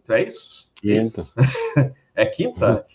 [0.00, 0.70] quinta, é isso?
[0.76, 1.26] Quinta.
[2.14, 2.86] é quinta?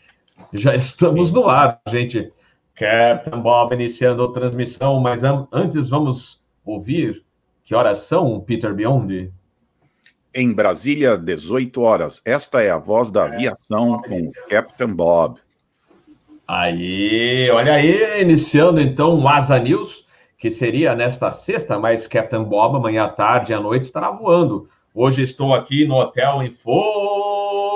[0.53, 2.31] Já estamos no ar, gente.
[2.73, 5.21] Captain Bob iniciando a transmissão, mas
[5.51, 7.23] antes vamos ouvir
[7.63, 9.31] que horas são, Peter Biondi?
[10.33, 12.21] Em Brasília, 18 horas.
[12.25, 15.39] Esta é a voz da aviação com Captain Bob.
[16.45, 20.05] Aí, olha aí, iniciando então o Asa News,
[20.37, 24.69] que seria nesta sexta, mas Captain Bob amanhã à tarde e à noite estará voando.
[24.97, 26.49] Hoje estou aqui no hotel em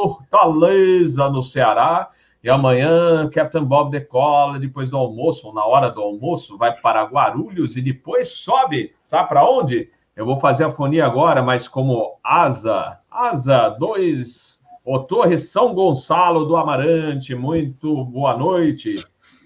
[0.07, 2.07] Fortaleza, no Ceará,
[2.41, 7.03] e amanhã Captain Bob decola depois do almoço, ou na hora do almoço, vai para
[7.03, 9.89] Guarulhos e depois sobe, sabe para onde?
[10.15, 16.45] Eu vou fazer a fonia agora, mas como Asa, Asa 2 o Torre São Gonçalo
[16.45, 18.95] do Amarante, muito boa noite.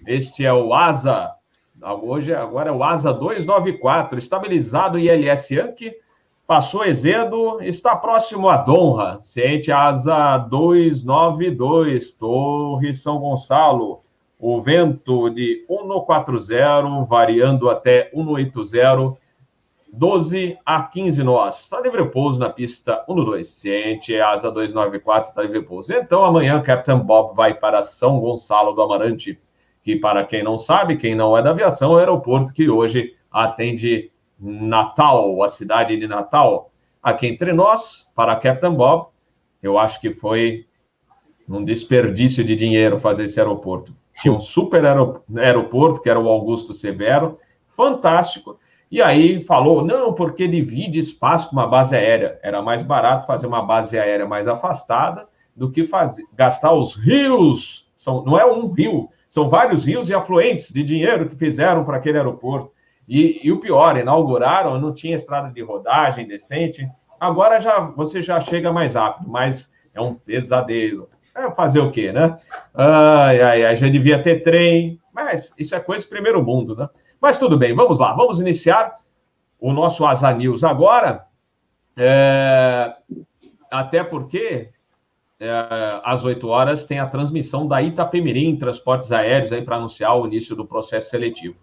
[0.06, 1.34] Este é o ASA,
[2.04, 6.03] hoje agora é o ASA 294, estabilizado ILS Yankee,
[6.46, 14.02] passou Ezedo, está próximo a Donra, ciente ASA 292, Torre São Gonçalo,
[14.38, 19.16] o vento de 140, variando até 180,
[19.90, 21.62] 12 a 15 nós.
[21.62, 23.44] Está livre pouso na pista 12.
[23.44, 25.94] Ciente, asa 294, está livre pouso.
[25.94, 29.38] Então, amanhã, Captain Bob vai para São Gonçalo do Amarante,
[29.82, 33.14] que, para quem não sabe, quem não é da aviação, é o aeroporto que hoje
[33.30, 36.70] atende Natal, a cidade de Natal.
[37.02, 39.08] Aqui entre nós, para Captain Bob,
[39.62, 40.66] eu acho que foi
[41.48, 43.94] um desperdício de dinheiro fazer esse aeroporto.
[44.20, 48.58] Tinha um super aeroporto, que era o Augusto Severo, fantástico,
[48.90, 52.38] e aí falou, não, porque divide espaço com uma base aérea.
[52.42, 55.26] Era mais barato fazer uma base aérea mais afastada
[55.56, 57.90] do que fazer, gastar os rios.
[57.96, 61.96] São, não é um rio, são vários rios e afluentes de dinheiro que fizeram para
[61.96, 62.70] aquele aeroporto.
[63.06, 66.88] E, e, o pior, inauguraram, não tinha estrada de rodagem decente.
[67.20, 71.08] Agora já você já chega mais rápido, mas é um pesadelo.
[71.34, 72.36] É fazer o quê, né?
[72.72, 76.88] Ai, ai, ai, já devia ter trem, mas isso é coisa do primeiro mundo, né?
[77.20, 78.94] Mas tudo bem, vamos lá, vamos iniciar
[79.58, 81.26] o nosso Asa News agora,
[81.96, 82.94] é,
[83.70, 84.70] até porque
[85.40, 85.50] é,
[86.04, 90.54] às 8 horas tem a transmissão da Itapemirim Transportes Aéreos aí para anunciar o início
[90.54, 91.56] do processo seletivo.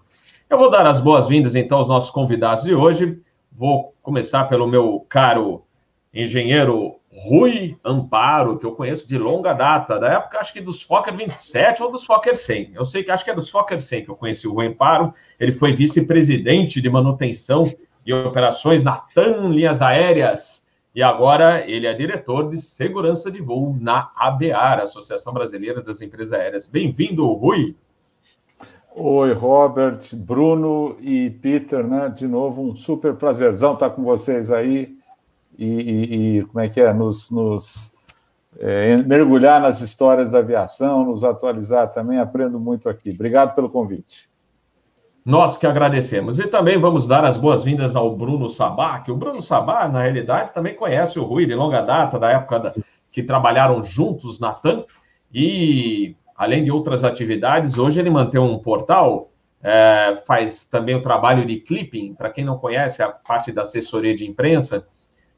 [0.52, 3.18] Eu vou dar as boas-vindas então aos nossos convidados de hoje.
[3.50, 5.64] Vou começar pelo meu caro
[6.14, 11.16] engenheiro Rui Amparo, que eu conheço de longa data, da época acho que dos Fokker
[11.16, 12.72] 27 ou dos Fokker 100.
[12.74, 15.14] Eu sei que acho que é dos Fokker 100 que eu conheci o Rui Amparo.
[15.40, 17.74] Ele foi vice-presidente de manutenção
[18.06, 23.78] e operações na TAM Linhas Aéreas e agora ele é diretor de segurança de voo
[23.80, 26.68] na ABAR, Associação Brasileira das Empresas Aéreas.
[26.68, 27.74] Bem-vindo, Rui.
[28.94, 32.10] Oi, Robert, Bruno e Peter, né?
[32.10, 34.98] De novo, um super prazerzão estar com vocês aí
[35.58, 37.94] e, e, e como é que é, nos, nos
[38.60, 43.12] é, mergulhar nas histórias da aviação, nos atualizar também, aprendo muito aqui.
[43.12, 44.30] Obrigado pelo convite.
[45.24, 46.38] Nós que agradecemos.
[46.38, 50.54] E também vamos dar as boas-vindas ao Bruno Sabá, que o Bruno Sabá, na realidade,
[50.54, 52.74] também conhece o Rui de longa data, da época da,
[53.10, 54.84] que trabalharam juntos na TAM,
[55.34, 59.30] e além de outras atividades, hoje ele mantém um portal,
[59.62, 64.16] é, faz também o trabalho de clipping, para quem não conhece, a parte da assessoria
[64.16, 64.84] de imprensa,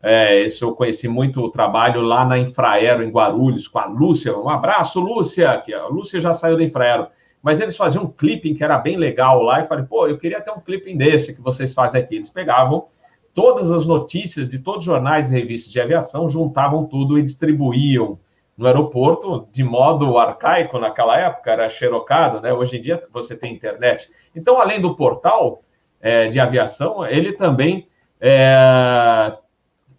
[0.02, 4.34] é, isso eu conheci muito o trabalho lá na Infraero, em Guarulhos, com a Lúcia.
[4.38, 5.58] Um abraço, Lúcia!
[5.58, 7.08] Que a Lúcia já saiu da Infraero.
[7.42, 9.60] Mas eles faziam um clipping que era bem legal lá.
[9.60, 12.16] E falei, pô, eu queria ter um clipping desse que vocês fazem aqui.
[12.16, 12.86] Eles pegavam
[13.34, 18.20] todas as notícias de todos os jornais e revistas de aviação, juntavam tudo e distribuíam
[18.64, 22.54] no aeroporto de modo arcaico naquela época, era xerocado, né?
[22.54, 24.10] Hoje em dia você tem internet.
[24.34, 25.62] Então, além do portal
[26.00, 27.90] é, de aviação, ele também
[28.22, 29.38] é,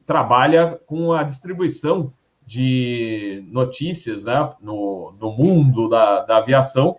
[0.06, 2.10] trabalha com a distribuição
[2.46, 6.96] de notícias né, no, no mundo da, da aviação,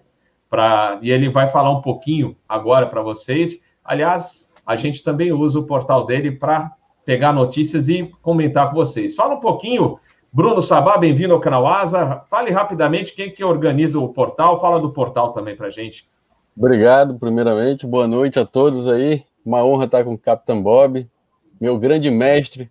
[0.47, 3.63] pra, e ele vai falar um pouquinho agora para vocês.
[3.83, 6.71] Aliás, a gente também usa o portal dele para
[7.03, 9.15] pegar notícias e comentar com vocês.
[9.15, 9.97] Fala um pouquinho,
[10.35, 12.25] Bruno Sabá, bem-vindo ao canal Asa.
[12.29, 16.09] Fale rapidamente quem que organiza o portal, fala do portal também para gente.
[16.57, 17.87] Obrigado, primeiramente.
[17.87, 19.23] Boa noite a todos aí.
[19.45, 21.09] Uma honra estar com o Capitão Bob,
[21.57, 22.69] meu grande mestre,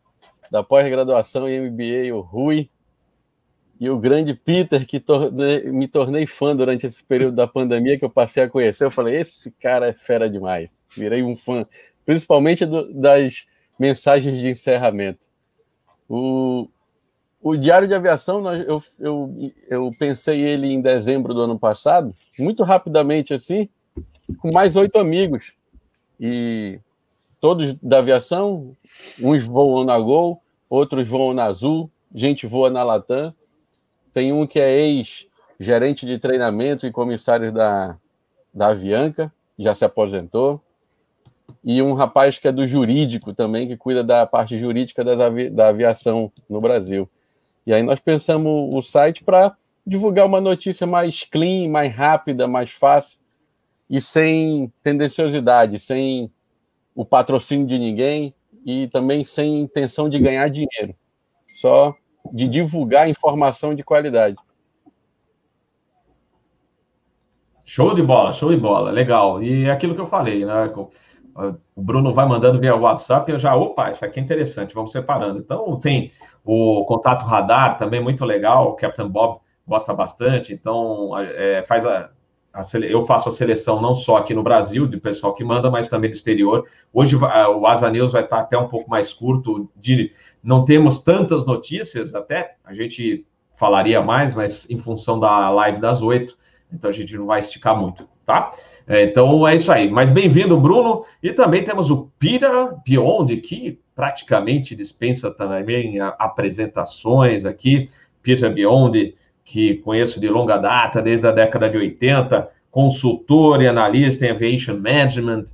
[0.50, 2.68] da pós-graduação em MBA, o Rui,
[3.80, 8.04] e o grande Peter, que tornei, me tornei fã durante esse período da pandemia, que
[8.04, 8.84] eu passei a conhecer.
[8.84, 10.68] Eu falei: esse cara é fera demais.
[10.94, 11.64] Virei um fã,
[12.04, 13.46] principalmente do, das
[13.78, 15.20] mensagens de encerramento.
[16.06, 16.68] O,
[17.44, 22.62] o Diário de Aviação, eu, eu, eu pensei ele em dezembro do ano passado, muito
[22.62, 23.68] rapidamente assim,
[24.38, 25.52] com mais oito amigos.
[26.18, 26.80] E
[27.38, 28.74] todos da aviação,
[29.20, 33.34] uns voam na Gol, outros voam na Azul, gente voa na Latam.
[34.14, 37.98] Tem um que é ex-gerente de treinamento e comissário da,
[38.54, 40.62] da Avianca, já se aposentou.
[41.62, 45.68] E um rapaz que é do jurídico também, que cuida da parte jurídica avi da
[45.68, 47.06] aviação no Brasil.
[47.66, 49.56] E aí nós pensamos o site para
[49.86, 53.18] divulgar uma notícia mais clean, mais rápida, mais fácil
[53.88, 56.30] e sem tendenciosidade, sem
[56.94, 58.34] o patrocínio de ninguém
[58.64, 60.94] e também sem intenção de ganhar dinheiro.
[61.54, 61.94] Só
[62.32, 64.36] de divulgar informação de qualidade.
[67.64, 69.42] Show de bola, show de bola, legal.
[69.42, 70.72] E é aquilo que eu falei, né?
[71.74, 75.38] O Bruno vai mandando via WhatsApp, eu já, opa, isso aqui é interessante, vamos separando.
[75.38, 76.10] Então, tem
[76.44, 82.10] o contato radar também muito legal, o Captain Bob gosta bastante, então é, faz a,
[82.52, 85.88] a, eu faço a seleção não só aqui no Brasil, de pessoal que manda, mas
[85.88, 86.68] também do exterior.
[86.92, 91.44] Hoje o Asa News vai estar até um pouco mais curto, de não temos tantas
[91.44, 93.26] notícias, até a gente
[93.56, 96.36] falaria mais, mas em função da live das oito,
[96.72, 98.50] então a gente não vai esticar muito, tá?
[98.86, 99.90] É, então é isso aí.
[99.90, 101.04] Mas bem-vindo, Bruno.
[101.22, 102.50] E também temos o Peter
[102.86, 107.88] Beyond, que praticamente dispensa também apresentações aqui.
[108.22, 114.26] Peter Beyond, que conheço de longa data, desde a década de 80, consultor e analista
[114.26, 115.44] em aviation management,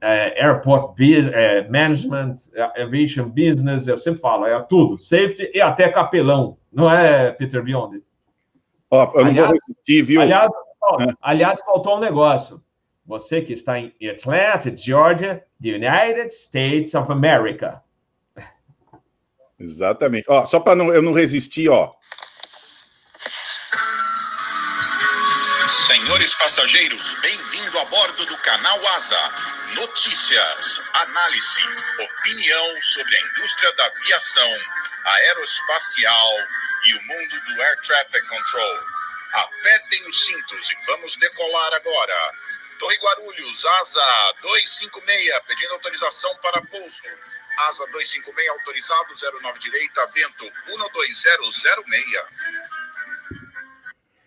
[0.00, 2.34] é, airport é, management,
[2.76, 8.02] aviation business, eu sempre falo, é tudo, safety e até capelão, não é, Peter Beyond?
[8.90, 10.20] Ó, eu não aliás, vou resistir, viu?
[10.20, 10.50] Aliás,
[11.20, 12.62] aliás, faltou um negócio.
[13.06, 17.82] Você que está em Atlanta, Georgia, the United States of America.
[19.58, 20.26] Exatamente.
[20.28, 21.94] Ó, só para eu não resistir, ó.
[25.86, 29.18] Senhores passageiros, bem-vindo a bordo do canal Asa.
[29.74, 31.62] Notícias, análise,
[32.02, 34.48] opinião sobre a indústria da aviação,
[35.04, 36.32] aeroespacial
[36.86, 38.97] e o mundo do Air Traffic Control.
[39.40, 42.14] Apertem os cintos e vamos decolar agora.
[42.78, 47.02] Torre Guarulhos, Asa 256, pedindo autorização para pouso.
[47.68, 51.34] Asa 256 autorizado, 09 direita, vento 12006.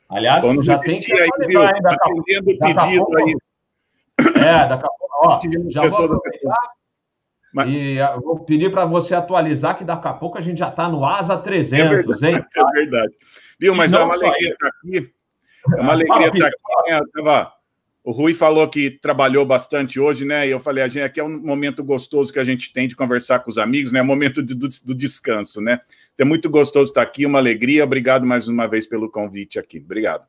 [0.10, 1.62] Aliás, Quando já tem que aí, viu?
[1.62, 3.36] Ainda, tá atendendo o pedido pouco, aí.
[4.20, 6.72] É, daqui a pouco, ó, já vou aproveitar
[7.54, 7.68] mas...
[7.70, 11.06] e vou pedir para você atualizar que daqui a pouco a gente já está no
[11.06, 12.46] ASA 300, é verdade, hein?
[12.56, 13.14] É verdade.
[13.62, 15.14] Viu, mas é uma alegria estar aqui.
[15.78, 16.92] É uma alegria estar aqui.
[16.92, 17.00] Né?
[17.00, 17.54] Eu tava
[18.04, 20.48] o Rui falou que trabalhou bastante hoje, né?
[20.48, 22.96] E eu falei, a gente aqui é um momento gostoso que a gente tem de
[22.96, 24.00] conversar com os amigos, né?
[24.00, 25.80] É momento do, do, descanso, né?
[26.16, 27.84] Então, é muito gostoso estar aqui, uma alegria.
[27.84, 29.78] Obrigado mais uma vez pelo convite aqui.
[29.78, 30.26] Obrigado.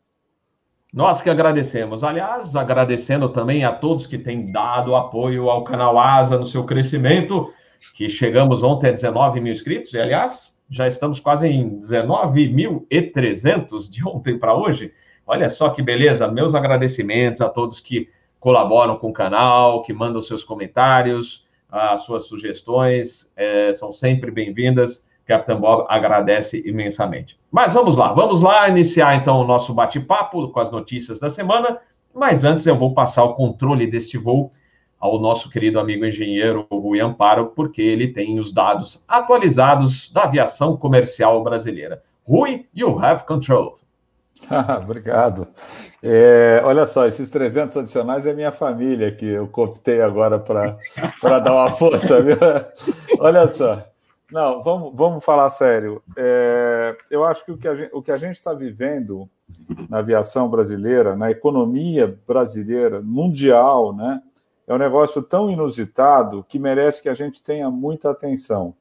[0.92, 2.04] Nós que agradecemos.
[2.04, 7.50] Aliás, agradecendo também a todos que têm dado apoio ao canal Asa no seu crescimento,
[7.94, 14.08] que chegamos ontem a 19 mil inscritos, e aliás, já estamos quase em 19.300 de
[14.08, 14.90] ontem para hoje.
[15.26, 18.08] Olha só que beleza, meus agradecimentos a todos que
[18.40, 25.06] colaboram com o canal, que mandam seus comentários, as suas sugestões, é, são sempre bem-vindas.
[25.26, 27.38] Capitão Bob agradece imensamente.
[27.50, 31.78] Mas vamos lá, vamos lá iniciar então o nosso bate-papo com as notícias da semana.
[32.14, 34.50] Mas antes eu vou passar o controle deste voo
[35.02, 40.76] ao nosso querido amigo engenheiro Rui Amparo, porque ele tem os dados atualizados da aviação
[40.76, 42.00] comercial brasileira.
[42.24, 43.74] Rui, you have control.
[44.80, 45.48] Obrigado.
[46.00, 51.52] É, olha só, esses 300 adicionais é minha família que eu cooptei agora para dar
[51.52, 52.36] uma força, viu?
[53.18, 53.84] Olha só.
[54.30, 56.00] Não, vamos, vamos falar sério.
[56.16, 57.52] É, eu acho que
[57.92, 59.28] o que a gente está vivendo
[59.88, 64.20] na aviação brasileira, na economia brasileira, mundial, né,
[64.66, 68.74] é um negócio tão inusitado que merece que a gente tenha muita atenção.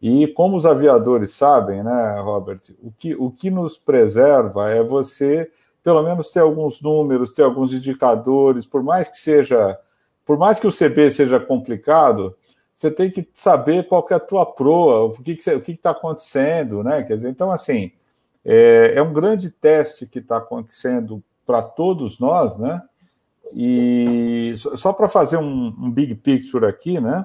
[0.00, 5.50] E como os aviadores sabem, né, Robert, o que, o que nos preserva é você,
[5.82, 9.78] pelo menos, ter alguns números, ter alguns indicadores, por mais que seja,
[10.26, 12.36] por mais que o CB seja complicado,
[12.74, 15.90] você tem que saber qual que é a tua proa, o que o que está
[15.90, 17.02] acontecendo, né?
[17.02, 17.92] Quer dizer, então assim
[18.44, 22.82] é, é um grande teste que está acontecendo para todos nós, né?
[23.54, 27.24] E só para fazer um, um big picture aqui, né?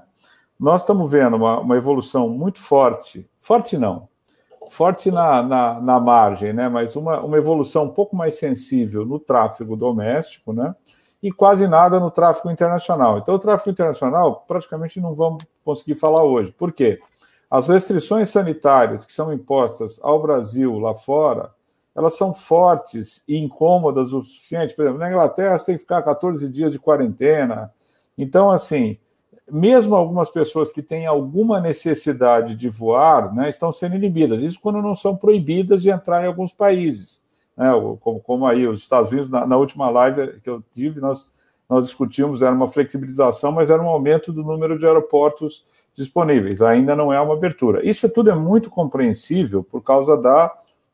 [0.59, 4.07] nós estamos vendo uma, uma evolução muito forte, forte não,
[4.69, 6.69] forte na, na, na, margem, né?
[6.69, 10.75] mas uma, uma evolução um pouco mais sensível no tráfego doméstico, né?
[11.23, 13.17] e quase nada no tráfego internacional.
[13.17, 16.51] Então, o tráfego internacional praticamente não vamos conseguir falar hoje.
[16.51, 16.99] Por quê?
[17.49, 21.51] As restrições sanitárias que são impostas ao Brasil lá fora,
[21.99, 24.73] elas são fortes e incômodas o suficiente.
[24.73, 27.73] Por exemplo, na Inglaterra você tem que ficar 14 dias de quarentena.
[28.17, 28.97] Então, assim,
[29.51, 34.41] mesmo algumas pessoas que têm alguma necessidade de voar né, estão sendo inibidas.
[34.41, 37.21] Isso quando não são proibidas de entrar em alguns países.
[37.57, 41.29] Né, como, como aí os Estados Unidos, na, na, última live que eu tive, nós,
[41.67, 46.61] nós discutimos, era uma flexibilização, mas era um aumento do número de aeroportos disponíveis.
[46.61, 47.85] Ainda não é uma abertura.
[47.85, 50.49] Isso tudo é muito compreensível por causa da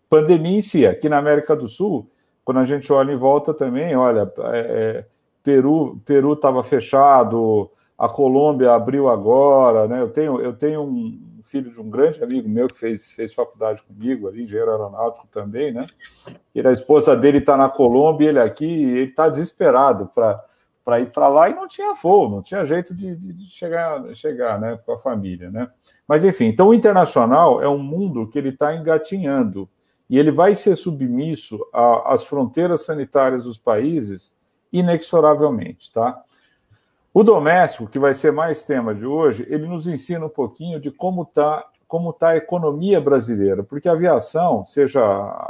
[0.09, 0.85] pandemia em si.
[0.85, 2.09] Aqui na América do Sul,
[2.43, 5.05] quando a gente olha em volta também, olha, é, é
[5.43, 10.01] Peru Peru estava fechado, a Colômbia abriu agora, né?
[10.01, 13.81] Eu tenho, eu tenho um filho de um grande amigo meu que fez, fez faculdade
[13.83, 15.85] comigo ali, engenheiro aeronáutico também, né?
[16.53, 20.43] E a esposa dele está na Colômbia, ele aqui, ele está desesperado para
[20.85, 24.03] para ir para lá e não tinha voo, não tinha jeito de, de, de, chegar,
[24.13, 25.49] chegar né, com a família.
[25.49, 25.67] Né?
[26.07, 29.67] Mas, enfim, então o internacional é um mundo que ele está engatinhando
[30.09, 31.59] e ele vai ser submisso
[32.05, 34.35] às fronteiras sanitárias dos países
[34.71, 35.91] inexoravelmente.
[35.91, 36.21] Tá?
[37.13, 40.91] O doméstico, que vai ser mais tema de hoje, ele nos ensina um pouquinho de
[40.91, 45.01] como está como tá a economia brasileira, porque a aviação, seja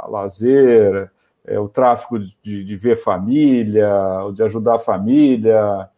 [0.06, 1.10] lazer,
[1.46, 3.90] é, o tráfico de, de, ver família,
[4.34, 5.88] de ajudar a família,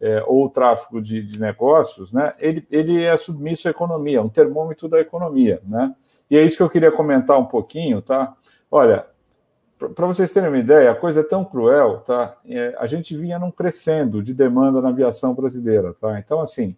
[0.00, 4.28] é, ou o tráfico de, de, negócios, né, ele, ele é submisso à economia, um
[4.28, 5.60] termômetro da economia.
[5.66, 5.92] Né?
[6.30, 8.02] E é isso que eu queria comentar um pouquinho.
[8.02, 8.34] Tá?
[8.70, 9.06] Olha,
[9.78, 12.36] para vocês terem uma ideia, a coisa é tão cruel, tá?
[12.48, 16.18] É, a gente vinha num crescendo de demanda na aviação brasileira, tá?
[16.18, 16.76] Então, assim,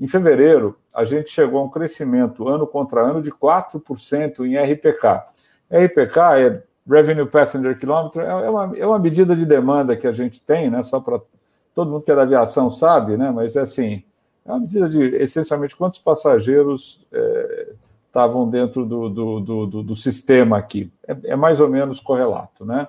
[0.00, 5.24] em fevereiro, a gente chegou a um crescimento ano contra ano de 4% em RPK.
[5.70, 10.12] RPK é Revenue Passenger Kilometer, é, é uma, é uma medida de demanda que a
[10.12, 10.82] gente tem, né?
[10.82, 11.20] Só para
[11.74, 13.30] todo mundo que é da aviação sabe, né?
[13.30, 14.02] Mas é assim,
[14.46, 17.72] é uma medida de essencialmente quantos passageiros é,
[18.08, 20.90] estavam dentro do, do, do, do, sistema aqui.
[21.06, 22.88] É, é, mais ou menos correlato, né?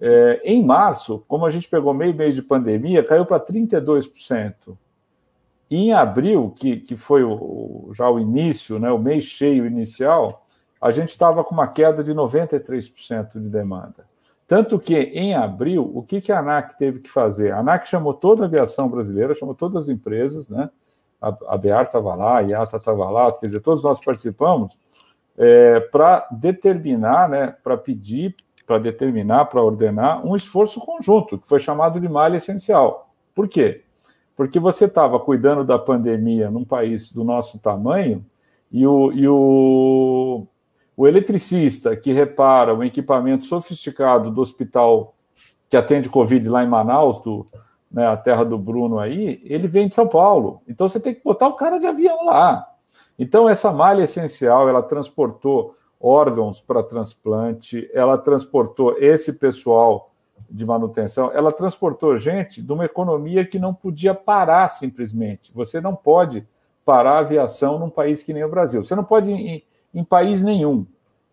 [0.00, 4.76] É, em março, como a gente pegou meio mês de pandemia, caiu para 32%.
[5.70, 10.46] E em abril, que, que foi o, já o início, né, o mês cheio inicial,
[10.80, 14.04] a gente estava com uma queda de 93% de demanda.
[14.46, 17.52] Tanto que, em abril, o que, que a ANAC teve que fazer?
[17.52, 20.68] A ANAC chamou toda a aviação brasileira, chamou todas as empresas, né?
[21.28, 24.76] A, a BEAR estava lá, a IATA estava lá, quer dizer, todos nós participamos,
[25.36, 31.58] é, para determinar, né, para pedir, para determinar, para ordenar um esforço conjunto, que foi
[31.58, 33.10] chamado de malha essencial.
[33.34, 33.82] Por quê?
[34.36, 38.24] Porque você estava cuidando da pandemia num país do nosso tamanho
[38.70, 40.46] e o, e o,
[40.96, 45.14] o eletricista que repara o equipamento sofisticado do hospital
[45.68, 47.46] que atende Covid lá em Manaus, do,
[47.94, 50.60] né, a terra do Bruno aí, ele vem de São Paulo.
[50.66, 52.68] Então você tem que botar o cara de avião lá.
[53.16, 60.10] Então essa malha essencial, ela transportou órgãos para transplante, ela transportou esse pessoal
[60.50, 65.52] de manutenção, ela transportou gente de uma economia que não podia parar simplesmente.
[65.54, 66.44] Você não pode
[66.84, 68.84] parar a aviação num país que nem o Brasil.
[68.84, 69.62] Você não pode em,
[69.94, 70.84] em país nenhum.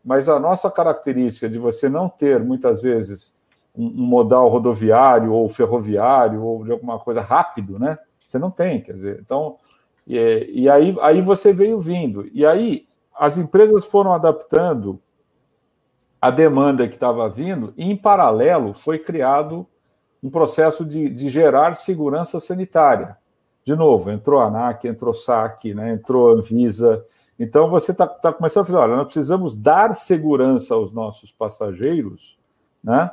[0.06, 3.34] Mas a nossa característica de você não ter muitas vezes
[3.76, 7.98] um, modal rodoviário ou ferroviário ou de alguma coisa rápido, né?
[8.28, 9.58] Você não tem, quer dizer, então
[10.08, 15.00] e, aí, aí você veio vindo e aí as empresas foram adaptando
[16.20, 19.68] a demanda que estava vindo e em paralelo foi criado
[20.22, 23.18] um processo de, de gerar segurança sanitária.
[23.66, 27.04] De novo, entrou a ANAC, entrou SAC, né, entrou a Anvisa.
[27.40, 32.38] Então, você está tá começando a fazer, olha, nós precisamos dar segurança aos nossos passageiros,
[32.84, 33.10] né?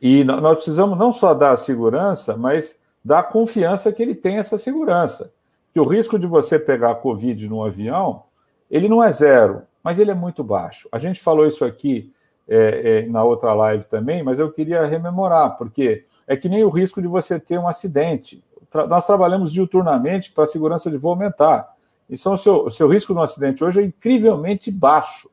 [0.00, 4.38] E nós precisamos não só dar a segurança, mas dar a confiança que ele tem
[4.38, 5.32] essa segurança.
[5.72, 8.24] Que o risco de você pegar a Covid no avião,
[8.70, 10.88] ele não é zero, mas ele é muito baixo.
[10.90, 12.12] A gente falou isso aqui
[12.48, 16.70] é, é, na outra live também, mas eu queria rememorar, porque é que nem o
[16.70, 18.42] risco de você ter um acidente.
[18.70, 21.74] Tra nós trabalhamos diuturnamente para a segurança de voo aumentar.
[22.08, 25.30] Então, o seu, o seu risco de um acidente hoje é incrivelmente baixo,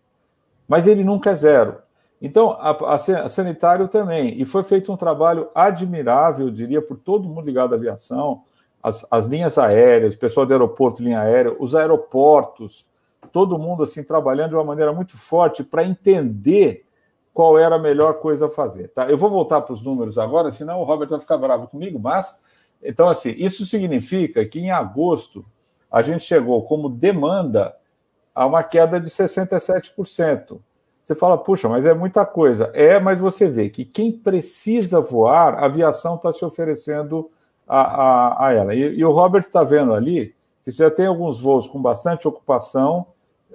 [0.67, 1.77] mas ele nunca é zero.
[2.21, 4.41] Então, a, a, sanitário também.
[4.41, 8.43] E foi feito um trabalho admirável, eu diria, por todo mundo ligado à aviação,
[8.81, 12.85] as, as linhas aéreas, o pessoal do aeroporto, linha aérea, os aeroportos,
[13.31, 16.85] todo mundo assim trabalhando de uma maneira muito forte para entender
[17.33, 18.87] qual era a melhor coisa a fazer.
[18.89, 19.09] Tá?
[19.09, 22.39] Eu vou voltar para os números agora, senão o Robert vai ficar bravo comigo, mas
[22.81, 25.45] então assim, isso significa que em agosto
[25.91, 27.75] a gente chegou como demanda
[28.33, 30.59] a uma queda de 67%.
[31.07, 32.69] Você fala, puxa, mas é muita coisa.
[32.73, 37.31] É, mas você vê que quem precisa voar, a aviação está se oferecendo
[37.65, 38.75] a, a, a ela.
[38.75, 40.35] E, e o Robert está vendo ali
[40.65, 43.07] que já tem alguns voos com bastante ocupação,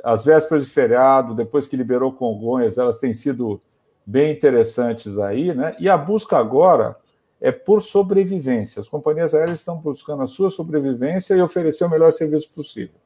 [0.02, 3.60] as vésperas de feriado, depois que liberou Congonhas, elas têm sido
[4.06, 5.76] bem interessantes aí, né?
[5.78, 6.96] E a busca agora
[7.38, 8.80] é por sobrevivência.
[8.80, 13.01] As companhias aéreas estão buscando a sua sobrevivência e oferecer o melhor serviço possível.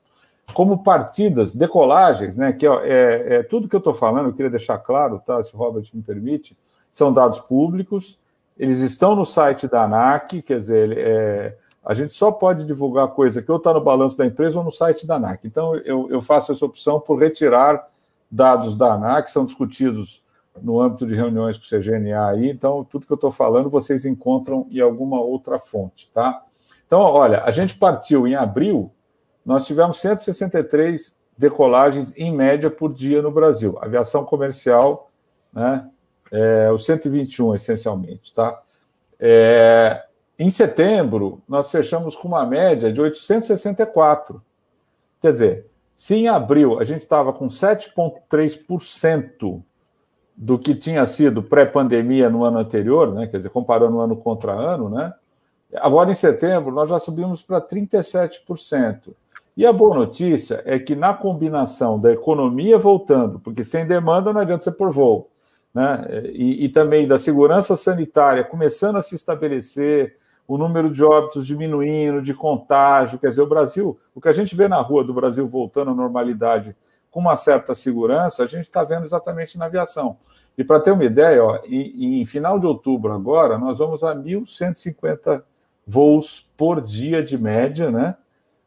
[0.53, 4.79] Como partidas, decolagens, né, que é, é, tudo que eu estou falando, eu queria deixar
[4.79, 6.57] claro, tá, se o Robert me permite,
[6.93, 8.19] são dados públicos,
[8.57, 13.43] eles estão no site da ANAC, quer dizer, é, a gente só pode divulgar coisa
[13.43, 15.47] que ou está no balanço da empresa ou no site da ANAC.
[15.47, 17.87] Então, eu, eu faço essa opção por retirar
[18.31, 20.23] dados da ANAC, são discutidos
[20.63, 24.05] no âmbito de reuniões com o CGNA aí, então tudo que eu estou falando vocês
[24.05, 26.43] encontram em alguma outra fonte, tá?
[26.87, 28.91] Então, olha, a gente partiu em abril,
[29.47, 35.09] nós tivemos 163 decolagens em média por dia no Brasil, aviação comercial,
[35.53, 35.89] né?
[36.33, 38.61] É, o 121 essencialmente, tá?
[39.21, 40.03] É,
[40.37, 44.43] em setembro, nós fechamos com uma média de 864.
[45.23, 49.63] Quer dizer, se em abril a gente estava com 7,3%
[50.37, 53.27] do que tinha sido pré-pandemia no ano anterior, né?
[53.27, 55.15] quer dizer, comparando ano contra ano, né?
[55.77, 59.15] agora em setembro nós já subimos para 37%.
[59.57, 64.41] E a boa notícia é que na combinação da economia voltando, porque sem demanda não
[64.41, 65.31] adianta você pôr voo,
[65.73, 66.05] né?
[66.33, 72.23] e, e também da segurança sanitária começando a se estabelecer, o número de óbitos diminuindo,
[72.23, 75.47] de contágio, quer dizer, o Brasil, o que a gente vê na rua do Brasil
[75.47, 76.77] voltando à normalidade
[77.11, 80.19] com uma certa segurança, a gente está vendo exatamente na aviação.
[80.57, 84.15] E para ter uma ideia, ó, em, em, final de outubro agora, nós vamos a
[84.15, 85.43] 1.150
[85.87, 88.17] voos por dia de média, né?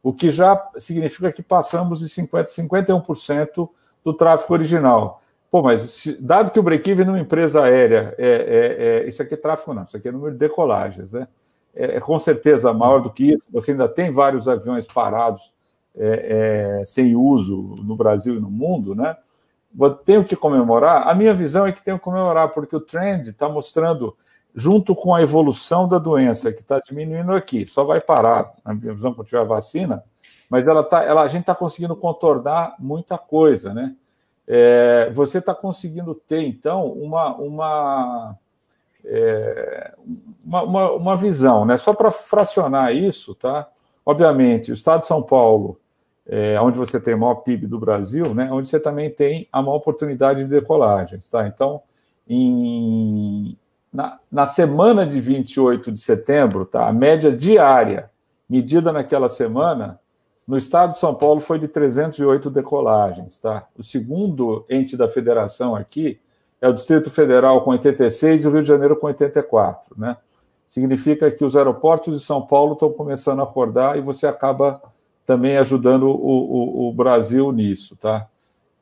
[0.01, 3.69] O que já significa que passamos de 50, 51%
[4.03, 5.21] do tráfego original.
[5.51, 9.33] Pô, mas se, dado que o break-even numa empresa aérea é, é, é, Isso aqui
[9.33, 11.27] é tráfego, não, isso aqui é número de decolagens, né?
[11.75, 13.47] É, é com certeza maior do que isso.
[13.51, 15.51] Você ainda tem vários aviões parados
[15.97, 19.17] é, é, sem uso no Brasil e no mundo, né?
[20.05, 21.07] Tenho que comemorar.
[21.07, 24.15] A minha visão é que tenho que comemorar, porque o trend está mostrando,
[24.55, 28.93] junto com a evolução da doença, que está diminuindo aqui, só vai parar, na minha
[28.93, 30.03] visão, quando tiver a vacina,
[30.49, 33.95] mas ela tá, ela, a gente está conseguindo contornar muita coisa, né?
[34.47, 38.35] É, você está conseguindo ter, então, uma, uma,
[39.05, 39.93] é,
[40.43, 41.77] uma, uma, uma, visão, né?
[41.77, 43.69] Só para fracionar isso, tá?
[44.03, 45.79] Obviamente, o Estado de São Paulo
[46.31, 49.63] é, onde você tem o maior PIB do Brasil, né, onde você também tem a
[49.63, 51.27] maior oportunidade de decolagens.
[51.27, 51.47] Tá?
[51.47, 51.81] Então,
[52.27, 53.57] em,
[53.91, 58.09] na, na, semana de 28 de setembro, tá, a média diária
[58.49, 59.99] medida naquela semana,
[60.47, 63.37] no estado de São Paulo foi de 308 decolagens.
[63.37, 63.67] Tá?
[63.77, 66.19] O segundo ente da federação aqui
[66.59, 69.95] é o Distrito Federal com 86 e o Rio de Janeiro com 84.
[69.97, 70.17] Né?
[70.67, 74.81] Significa que os aeroportos de São Paulo estão começando a acordar e você acaba
[75.25, 78.27] também ajudando o, o, o Brasil nisso, tá?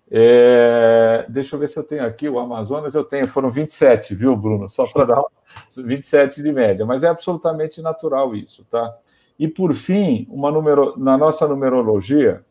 [0.09, 4.35] É, deixa eu ver se eu tenho aqui o Amazonas, eu tenho, foram 27, viu,
[4.35, 4.69] Bruno?
[4.69, 5.23] Só para dar
[5.75, 8.95] 27 de média, mas é absolutamente natural isso, tá?
[9.37, 12.43] E por fim, uma numero, na nossa numerologia,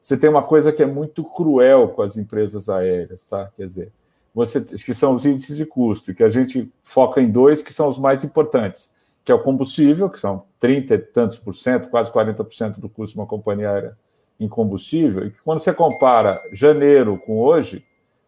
[0.00, 3.50] você tem uma coisa que é muito cruel com as empresas aéreas, tá?
[3.56, 3.92] Quer dizer,
[4.34, 7.88] você, que são os índices de custo, que a gente foca em dois que são
[7.88, 8.92] os mais importantes
[9.24, 13.14] que é o combustível, que são 30 e tantos por cento, quase 40% do custo
[13.14, 13.96] de uma companhia aérea
[14.38, 17.84] em combustível, e que quando você compara janeiro com hoje,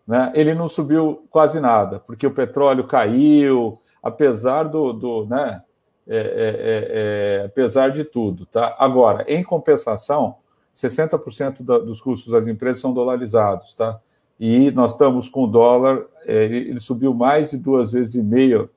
[0.07, 5.63] né, ele não subiu quase nada, porque o petróleo caiu, apesar do, do né,
[6.07, 8.77] é, é, é, é apesar de tudo, tá?
[8.79, 10.37] Agora, em compensação,
[10.75, 13.99] 60% da, dos custos das empresas são dolarizados, tá?
[14.39, 18.23] E nós estamos com o dólar, é, ele, ele subiu mais de duas vezes e
[18.23, 18.69] meia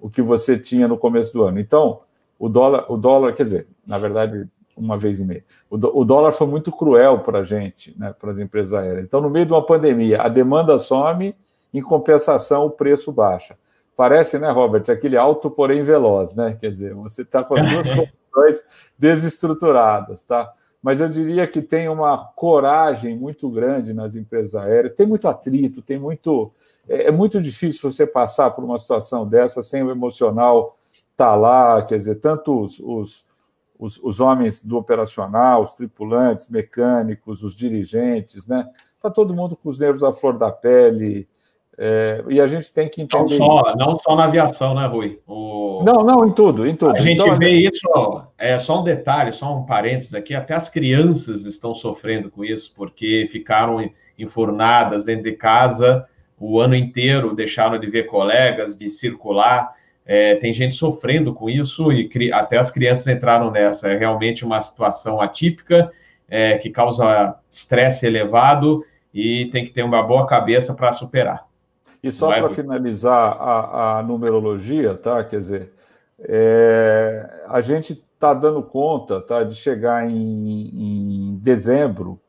[0.00, 1.58] o que você tinha no começo do ano.
[1.58, 2.00] Então,
[2.38, 4.48] o dólar, o dólar quer dizer, na verdade,
[4.80, 5.44] uma vez e meia.
[5.68, 9.06] O, o dólar foi muito cruel para a gente, né, para as empresas aéreas.
[9.06, 11.34] Então, no meio de uma pandemia, a demanda some,
[11.72, 13.56] em compensação, o preço baixa.
[13.96, 16.56] Parece, né, Robert, aquele alto, porém veloz, né?
[16.58, 18.64] Quer dizer, você está com as duas condições
[18.98, 20.52] desestruturadas, tá?
[20.82, 25.82] Mas eu diria que tem uma coragem muito grande nas empresas aéreas, tem muito atrito,
[25.82, 26.50] tem muito
[26.88, 30.76] é, é muito difícil você passar por uma situação dessa sem o emocional
[31.12, 33.24] estar tá lá, quer dizer, tanto os, os,
[33.80, 38.68] os, os homens do operacional, os tripulantes, mecânicos, os dirigentes, né?
[38.94, 41.26] Está todo mundo com os nervos à flor da pele,
[41.78, 43.38] é, e a gente tem que entender.
[43.38, 45.18] Não só, não só na aviação, né, Rui?
[45.26, 45.82] O...
[45.82, 46.94] Não, não, em tudo, em tudo.
[46.94, 47.88] A gente então, vê isso,
[48.36, 52.74] é só um detalhe, só um parênteses aqui, até as crianças estão sofrendo com isso,
[52.76, 56.06] porque ficaram enfurnadas dentro de casa
[56.40, 59.76] o ano inteiro deixaram de ver colegas, de circular.
[60.12, 63.86] É, tem gente sofrendo com isso e até as crianças entraram nessa.
[63.86, 65.92] É realmente uma situação atípica
[66.28, 71.46] é, que causa estresse elevado e tem que ter uma boa cabeça para superar.
[72.02, 75.22] E só para finalizar a, a, numerologia, tá?
[75.22, 75.72] Quer dizer,
[76.18, 82.20] É, a gente está dando conta tá, de chegar em, em dezembro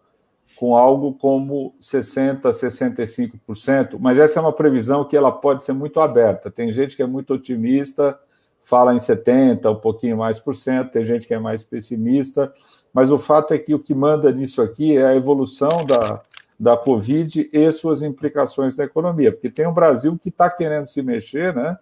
[0.56, 6.00] com algo como 60%, 65%, mas essa é uma previsão que ela pode ser muito
[6.00, 6.52] aberta.
[6.52, 8.18] Tem gente que é muito otimista,
[8.62, 12.54] fala em 70%, um pouquinho mais por cento, tem gente que é mais pessimista,
[12.94, 16.22] mas o fato é que o que manda nisso aqui é a evolução da,
[16.60, 21.02] da Covid e suas implicações na economia, porque tem um Brasil que está querendo se
[21.02, 21.78] mexer, né?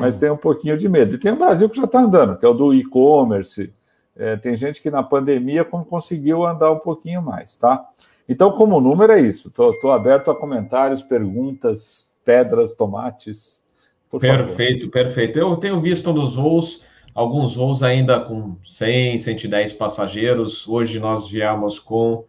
[0.00, 1.14] mas tem um pouquinho de medo.
[1.14, 3.72] E tem um Brasil que já está andando, que é o do e-commerce.
[4.16, 7.86] É, tem gente que na pandemia conseguiu andar um pouquinho mais, tá?
[8.30, 9.48] Então, como número, é isso.
[9.48, 13.60] Estou aberto a comentários, perguntas, pedras, tomates.
[14.08, 14.92] perfeito, favor.
[14.92, 15.36] perfeito.
[15.36, 20.68] Eu tenho visto nos voos, alguns voos ainda com 100, 110 passageiros.
[20.68, 22.24] Hoje nós viemos com.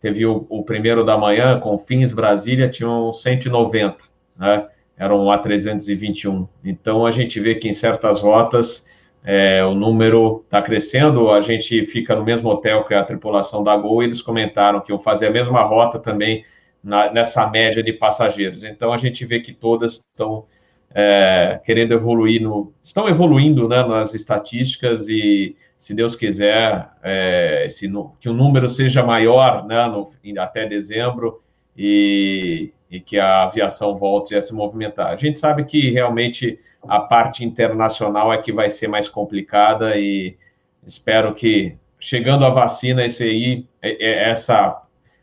[0.00, 3.98] Teve o, o primeiro da manhã, com Fins Brasília, tinham 190,
[4.36, 4.66] né?
[4.96, 6.48] Eram A321.
[6.64, 8.84] Então, a gente vê que em certas rotas
[9.28, 13.76] é, o número está crescendo, a gente fica no mesmo hotel que a tripulação da
[13.76, 16.44] Gol, eles comentaram que iam fazer a mesma rota também
[16.80, 18.62] na, nessa média de passageiros.
[18.62, 20.46] Então a gente vê que todas estão
[20.94, 27.90] é, querendo evoluir, no, estão evoluindo né, nas estatísticas e, se Deus quiser, é, esse,
[28.20, 30.08] que o número seja maior né, no,
[30.38, 31.42] até dezembro
[31.76, 35.08] e, e que a aviação volte a se movimentar.
[35.08, 40.36] A gente sabe que realmente a parte internacional é que vai ser mais complicada e
[40.86, 44.82] espero que chegando a vacina esse aí é, é, essa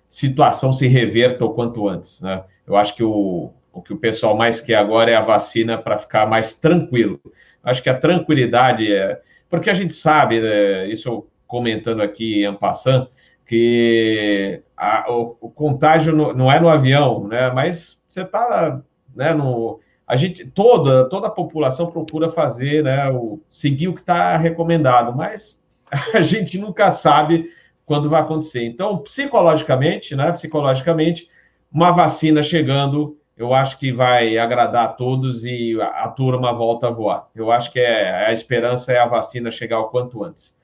[0.10, 2.43] situação se reverta o quanto antes, né?
[2.65, 5.97] Eu acho que o, o que o pessoal mais quer agora é a vacina para
[5.97, 7.19] ficar mais tranquilo.
[7.63, 9.21] Acho que a tranquilidade é
[9.54, 13.08] porque a gente sabe, né, isso eu comentando aqui em passant,
[13.45, 17.52] que a, o, o, contágio no, não é no avião, né?
[17.52, 18.82] Mas você está
[19.15, 24.01] né, no a gente toda toda a população procura fazer, né, o, seguir o que
[24.01, 25.63] está recomendado, mas
[26.13, 27.49] a gente nunca sabe
[27.85, 28.65] quando vai acontecer.
[28.65, 31.29] Então, psicologicamente, né, psicologicamente,
[31.71, 36.91] uma vacina chegando, eu acho que vai agradar a todos e a, turma volta a
[36.91, 37.27] voar.
[37.35, 40.57] Eu acho que é, a esperança é a vacina chegar o quanto antes.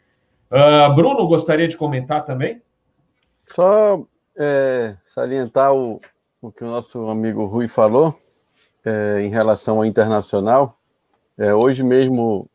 [0.51, 2.61] Uh, Bruno, gostaria de comentar também?
[3.47, 4.03] Só
[4.37, 5.99] é, salientar o,
[6.41, 8.15] o que o nosso amigo Rui falou
[8.85, 10.77] é, em relação ao internacional.
[11.37, 12.49] É, hoje mesmo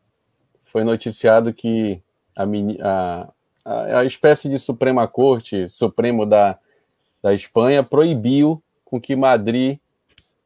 [0.63, 2.01] foi noticiado que
[2.35, 2.43] a,
[3.63, 6.59] a, a, espécie de Suprema Corte, Supremo da,
[7.21, 9.79] da Espanha, proibiu com que Madrid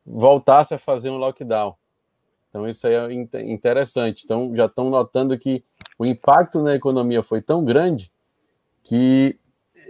[0.06, 1.76] voltasse a fazer um lockdown.
[2.50, 4.24] Então, isso aí é interessante.
[4.26, 5.64] Então, já estão notando que
[5.98, 8.12] o impacto na economia foi tão grande
[8.84, 9.38] que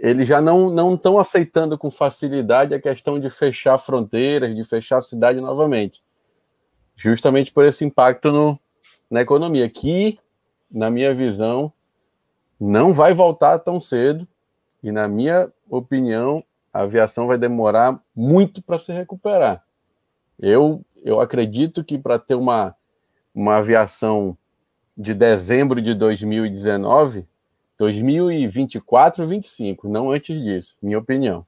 [0.02, 5.02] eles já não estão aceitando com facilidade a questão de fechar fronteiras, de fechar a
[5.02, 6.02] cidade novamente,
[6.96, 8.58] justamente por esse impacto no,
[9.10, 10.18] na economia, que,
[10.70, 11.70] na minha visão,
[12.58, 14.26] não vai voltar tão cedo,
[14.82, 19.62] e, na minha opinião, a aviação vai demorar muito para se recuperar.
[20.38, 22.74] Eu, eu acredito que para ter uma,
[23.34, 24.36] uma aviação
[24.96, 27.26] de dezembro de 2019,
[27.80, 31.46] 2024, 25, não antes disso, minha opinião.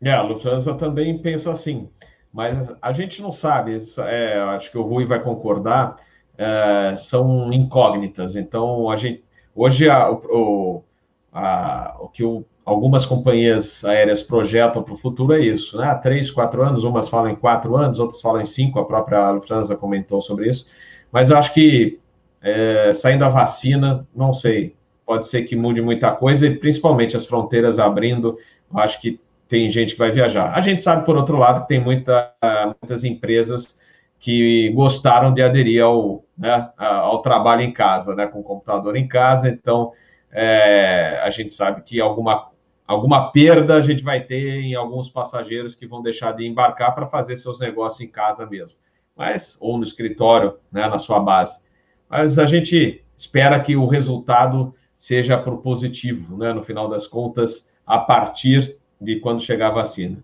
[0.00, 1.90] É, a Lufthansa também pensa assim,
[2.32, 5.96] mas a gente não sabe, é, acho que o Rui vai concordar,
[6.38, 9.22] é, são incógnitas, então a gente,
[9.54, 10.82] hoje a, o,
[11.30, 15.86] a, o que o, algumas companhias aéreas projetam para o futuro é isso, né?
[15.86, 19.30] Há três, quatro anos, umas falam em quatro anos, outras falam em cinco, a própria
[19.32, 20.66] Lufthansa comentou sobre isso,
[21.12, 22.00] mas acho que
[22.46, 27.26] é, saindo a vacina, não sei, pode ser que mude muita coisa, e principalmente as
[27.26, 28.38] fronteiras abrindo,
[28.72, 30.52] acho que tem gente que vai viajar.
[30.54, 32.32] A gente sabe, por outro lado, que tem muita,
[32.80, 33.80] muitas empresas
[34.20, 39.08] que gostaram de aderir ao, né, ao trabalho em casa, né, com o computador em
[39.08, 39.90] casa, então
[40.30, 42.50] é, a gente sabe que alguma,
[42.86, 47.08] alguma perda a gente vai ter em alguns passageiros que vão deixar de embarcar para
[47.08, 48.78] fazer seus negócios em casa mesmo,
[49.16, 51.65] mas ou no escritório, né, na sua base
[52.08, 57.98] mas a gente espera que o resultado seja propositivo, né, no final das contas, a
[57.98, 60.18] partir de quando chegar a vacina.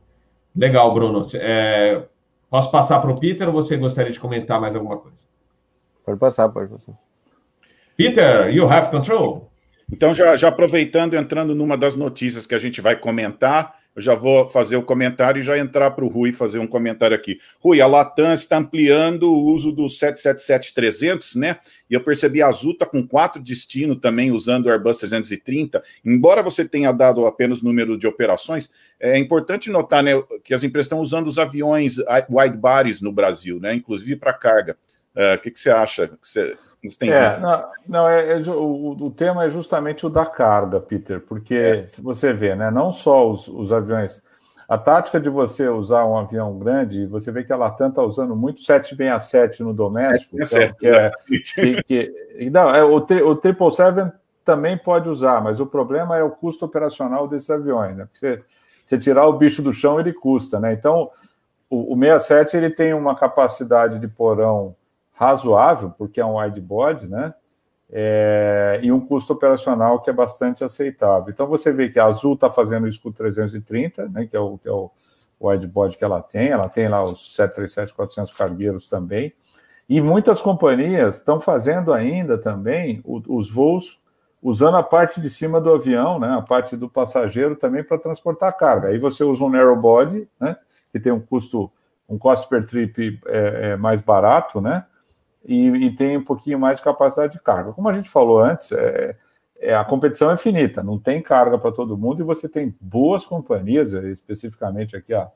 [0.56, 1.22] Legal, Bruno.
[1.34, 2.04] É,
[2.48, 5.24] posso passar para o Peter ou você gostaria de comentar mais alguma coisa?
[6.04, 6.92] Pode passar, pode passar.
[7.96, 9.50] Peter, you have control.
[9.90, 14.14] Então, já, já aproveitando, entrando numa das notícias que a gente vai comentar, eu já
[14.14, 17.38] vou fazer o comentário e já entrar para o Rui fazer um comentário aqui.
[17.60, 21.58] Rui, a Latam está ampliando o uso do 777-300, né?
[21.90, 25.82] E eu percebi a Azul está com quatro destinos também usando o Airbus 330.
[26.04, 30.86] Embora você tenha dado apenas número de operações, é importante notar né, que as empresas
[30.86, 31.96] estão usando os aviões
[32.30, 33.74] wide bodies no Brasil, né?
[33.74, 34.76] Inclusive para carga.
[35.14, 36.08] O que, que você acha?
[36.08, 36.56] Que você,
[37.02, 41.54] é, não, não é, é o, o, tema é justamente o da carga, Peter, porque
[41.54, 41.86] é.
[41.86, 44.22] se você vê, né, não só os, os aviões
[44.68, 48.34] a tática de você usar um avião grande, você vê que a Latam está usando
[48.34, 54.12] muito 767 no doméstico, 767, que é, que, que, não, é, o, o 777
[54.44, 58.06] também pode usar, mas o problema é o custo operacional desses aviões, né?
[58.06, 58.42] Porque você,
[58.82, 60.72] você tirar o bicho do chão, ele custa, né?
[60.72, 61.10] Então,
[61.68, 64.74] o, o 67 ele tem uma capacidade de porão
[65.22, 67.34] razoável, porque é um widebody, né?
[67.92, 71.28] é, e um custo operacional que é bastante aceitável.
[71.28, 74.40] Então você vê que a Azul está fazendo isso com o 330, né, que é
[74.40, 74.90] o, que é o
[75.98, 79.34] que ela tem, ela tem lá os 737-400 cargueiros também,
[79.88, 84.00] e muitas companhias estão fazendo ainda também os voos
[84.40, 88.56] usando a parte de cima do avião, né, a parte do passageiro também para transportar
[88.56, 88.88] carga.
[88.88, 90.56] Aí você usa um narrow body, né,
[90.90, 91.70] que tem um custo,
[92.08, 94.86] um cost per trip é, é mais barato, né,
[95.44, 97.72] e, e, tem um pouquinho mais de capacidade de carga.
[97.72, 99.16] Como a gente falou antes, é,
[99.58, 103.26] é a competição é finita, não tem carga para todo mundo e você tem boas
[103.26, 105.28] companhias, especificamente aqui a,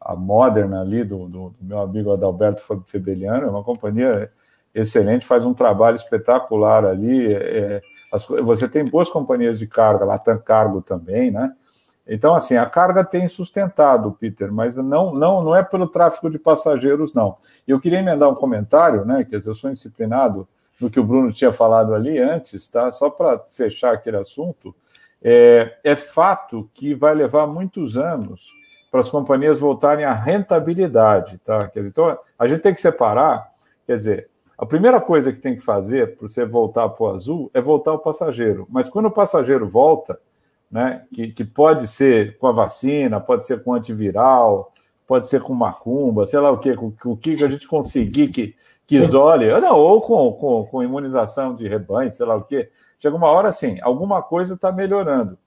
[0.00, 4.30] a Moderna ali do, do, do meu amigo Adalberto Febeliano, é uma companhia
[4.74, 7.32] excelente, faz um trabalho espetacular ali.
[7.32, 7.80] É,
[8.12, 11.52] as, você tem boas companhias de carga, Latam Cargo também, né?
[12.08, 16.38] Então, assim, a carga tem sustentado, Peter, mas não, não, não é pelo tráfego de
[16.38, 17.36] passageiros, não.
[17.66, 19.24] Eu queria emendar um comentário, né?
[19.24, 20.48] Que eu sou disciplinado
[20.80, 22.90] no que o Bruno tinha falado ali antes, tá?
[22.90, 24.74] Só para fechar aquele assunto,
[25.22, 28.52] é, é fato que vai levar muitos anos
[28.90, 31.68] para as companhias voltarem à rentabilidade, tá?
[31.68, 33.52] Quer dizer, então, a gente tem que separar,
[33.86, 37.50] quer dizer, a primeira coisa que tem que fazer para você voltar para o azul
[37.52, 38.66] é voltar o passageiro.
[38.70, 40.18] Mas quando o passageiro volta,
[40.70, 41.04] né?
[41.12, 44.72] Que, que pode ser com a vacina, pode ser com antiviral,
[45.06, 48.54] pode ser com macumba, sei lá o que, com o que a gente conseguir que,
[48.86, 52.68] que isole, não, ou com, com, com imunização de rebanho, sei lá o que.
[52.98, 55.38] Chega uma hora assim, alguma coisa está melhorando.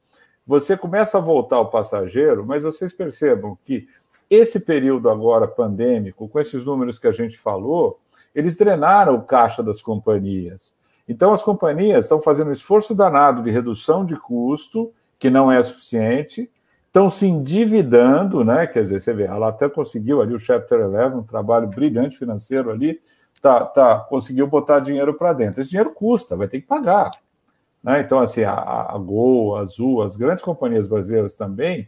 [0.48, 3.88] Você começa a voltar o passageiro, mas vocês percebam que
[4.30, 8.00] esse período agora pandêmico, com esses números que a gente falou,
[8.34, 10.74] eles drenaram o caixa das companhias.
[11.08, 15.62] Então, as companhias estão fazendo um esforço danado de redução de custo que não é
[15.62, 16.50] suficiente,
[16.88, 18.66] estão se endividando, né?
[18.66, 22.72] Quer dizer, você vê, ela até conseguiu ali o Chapter 11, um trabalho brilhante financeiro
[22.72, 23.00] ali,
[23.40, 25.62] tá, tá, conseguiu botar dinheiro para dentro.
[25.62, 27.12] Esse dinheiro custa, vai ter que pagar.
[27.84, 28.02] Né?
[28.02, 31.88] Então, assim, a, a Gol, a Azul, as grandes companhias brasileiras também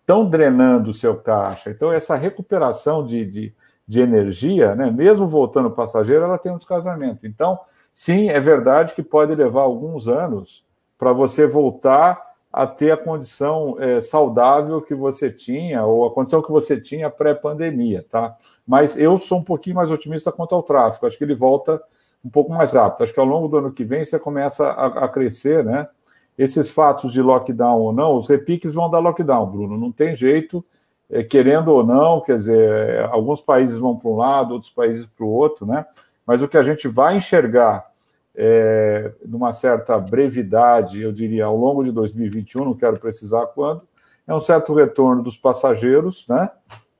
[0.00, 1.68] estão drenando o seu caixa.
[1.68, 3.54] Então, essa recuperação de, de,
[3.86, 7.26] de energia, né, mesmo voltando passageiro, ela tem um descasamento.
[7.26, 7.60] Então,
[7.92, 10.64] sim, é verdade que pode levar alguns anos
[10.96, 16.42] para você voltar a ter a condição é, saudável que você tinha, ou a condição
[16.42, 18.36] que você tinha pré-pandemia, tá?
[18.66, 21.80] Mas eu sou um pouquinho mais otimista quanto ao tráfego, acho que ele volta
[22.24, 23.04] um pouco mais rápido.
[23.04, 25.88] Acho que ao longo do ano que vem você começa a, a crescer, né?
[26.36, 30.64] Esses fatos de lockdown ou não, os repiques vão dar lockdown, Bruno, não tem jeito,
[31.08, 35.24] é, querendo ou não, quer dizer, alguns países vão para um lado, outros países para
[35.24, 35.84] o outro, né?
[36.26, 37.89] Mas o que a gente vai enxergar
[38.34, 43.82] é, numa certa brevidade, eu diria, ao longo de 2021, não quero precisar quando,
[44.26, 46.50] é um certo retorno dos passageiros, né?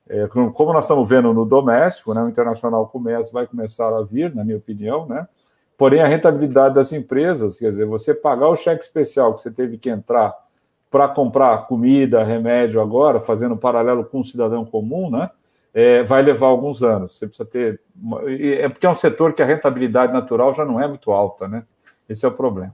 [0.07, 4.35] É, como nós estamos vendo no doméstico, né, o internacional começa, vai começar a vir,
[4.35, 5.25] na minha opinião, né?
[5.77, 9.77] Porém, a rentabilidade das empresas, quer dizer, você pagar o cheque especial que você teve
[9.77, 10.35] que entrar
[10.91, 15.29] para comprar comida, remédio agora, fazendo um paralelo com um cidadão comum, né?
[15.73, 17.17] É, vai levar alguns anos.
[17.17, 17.79] Você precisa ter.
[18.59, 21.63] É porque é um setor que a rentabilidade natural já não é muito alta, né?
[22.07, 22.73] Esse é o problema.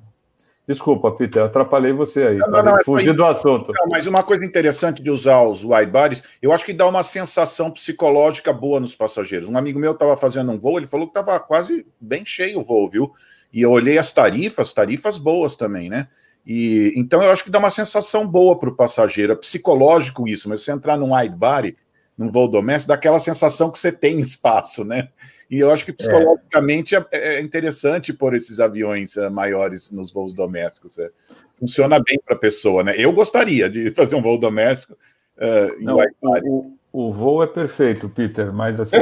[0.68, 2.38] Desculpa, Peter, atrapalhei você aí.
[2.40, 3.72] Não, não, fugi do assunto.
[3.74, 7.04] Não, mas uma coisa interessante de usar os wide bodies, eu acho que dá uma
[7.04, 9.48] sensação psicológica boa nos passageiros.
[9.48, 12.64] Um amigo meu estava fazendo um voo, ele falou que estava quase bem cheio o
[12.64, 13.14] voo, viu?
[13.54, 16.10] E eu olhei as tarifas, tarifas boas também, né?
[16.46, 20.50] E então eu acho que dá uma sensação boa para o passageiro, é psicológico isso,
[20.50, 21.78] mas você entrar num wide body,
[22.18, 25.10] num voo doméstico, dá aquela sensação que você tem espaço, né?
[25.50, 30.34] E eu acho que psicologicamente é, é interessante pôr esses aviões uh, maiores nos voos
[30.34, 30.98] domésticos.
[31.00, 31.10] É.
[31.58, 32.94] Funciona bem para a pessoa, né?
[32.98, 34.94] Eu gostaria de fazer um voo doméstico
[35.38, 35.98] uh, em Não,
[36.44, 38.98] o, o, voo é perfeito, Peter, mas assim,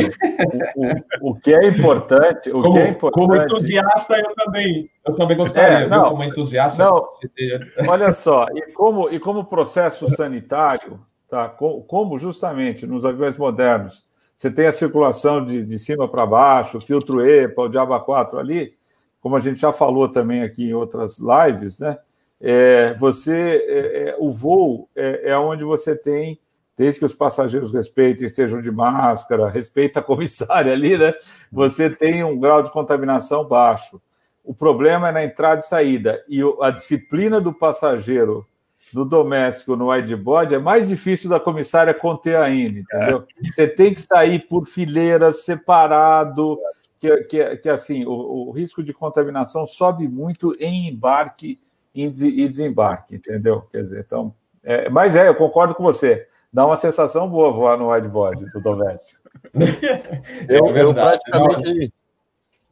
[0.75, 3.27] o, o, o, que é importante, o como, que é importante.
[3.27, 6.83] Como entusiasta, eu também, eu também gostaria, é, não, como entusiasta.
[6.83, 7.07] Não,
[7.87, 11.49] olha só, e como, e como processo sanitário, tá?
[11.49, 17.25] como justamente nos aviões modernos você tem a circulação de, de cima para baixo, filtro
[17.25, 18.75] EPA, o Diaba 4 ali,
[19.21, 21.97] como a gente já falou também aqui em outras lives, né?
[22.41, 26.37] É, você, é, é, o voo é, é onde você tem
[26.77, 31.13] desde que os passageiros respeitem, estejam de máscara, respeita a comissária ali, né?
[31.49, 34.01] Você tem um grau de contaminação baixo.
[34.43, 36.21] O problema é na entrada e saída.
[36.27, 38.45] E a disciplina do passageiro
[38.95, 43.27] no doméstico, no wideboard, é mais difícil da comissária conter ainda, entendeu?
[43.53, 46.57] Você tem que sair por fileiras, separado,
[46.97, 51.59] que, que, que assim, o, o risco de contaminação sobe muito em embarque
[51.93, 53.63] e desembarque, entendeu?
[53.69, 54.33] Quer dizer, então.
[54.63, 56.25] É, mas é, eu concordo com você.
[56.51, 59.19] Dá uma sensação boa voar no wideboard do doméstico.
[60.47, 61.93] eu, é eu praticamente,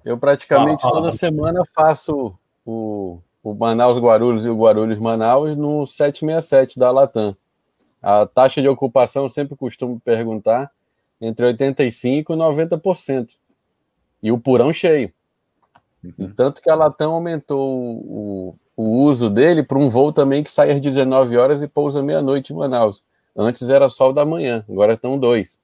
[0.05, 2.33] eu praticamente ah, toda semana faço
[2.65, 7.35] o, o Manaus Guarulhos e o Guarulhos Manaus no 767 da Latam.
[8.01, 10.71] A taxa de ocupação, eu sempre costumo perguntar,
[11.19, 13.35] entre 85% e 90%.
[14.21, 15.11] E o purão cheio.
[16.03, 16.31] Uhum.
[16.33, 20.71] Tanto que a Latam aumentou o, o uso dele para um voo também que sai
[20.71, 23.03] às 19 horas e pousa meia-noite em Manaus.
[23.35, 25.61] Antes era só o da manhã, agora estão dois.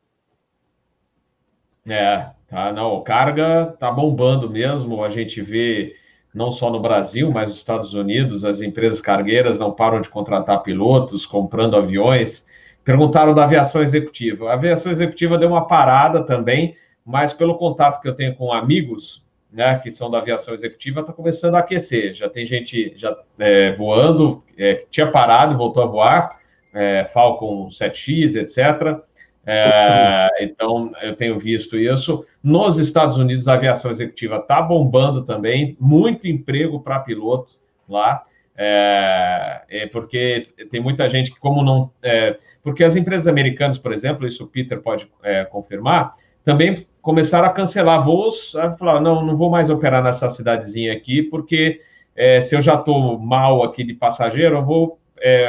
[1.88, 5.96] É, tá, não, carga tá bombando mesmo, a gente vê
[6.34, 10.62] não só no Brasil, mas nos Estados Unidos, as empresas cargueiras não param de contratar
[10.62, 12.46] pilotos, comprando aviões.
[12.84, 14.50] Perguntaram da aviação executiva.
[14.50, 19.26] A aviação executiva deu uma parada também, mas pelo contato que eu tenho com amigos,
[19.52, 22.14] né, que são da aviação executiva, está começando a aquecer.
[22.14, 26.30] Já tem gente já é, voando, é, tinha parado voltou a voar,
[26.74, 29.02] é, Falcon 7X, etc.
[29.46, 32.24] É, então, eu tenho visto isso.
[32.42, 38.24] Nos Estados Unidos, a aviação executiva está bombando também, muito emprego para piloto lá,
[38.62, 41.92] é, é, porque tem muita gente que, como não.
[42.04, 47.48] É, porque as empresas americanas, por exemplo, isso o Peter pode é, confirmar, também começaram
[47.48, 51.80] a cancelar voos, a falar, não, não vou mais operar nessa cidadezinha aqui, porque
[52.14, 55.00] é, se eu já estou mal aqui de passageiro, eu vou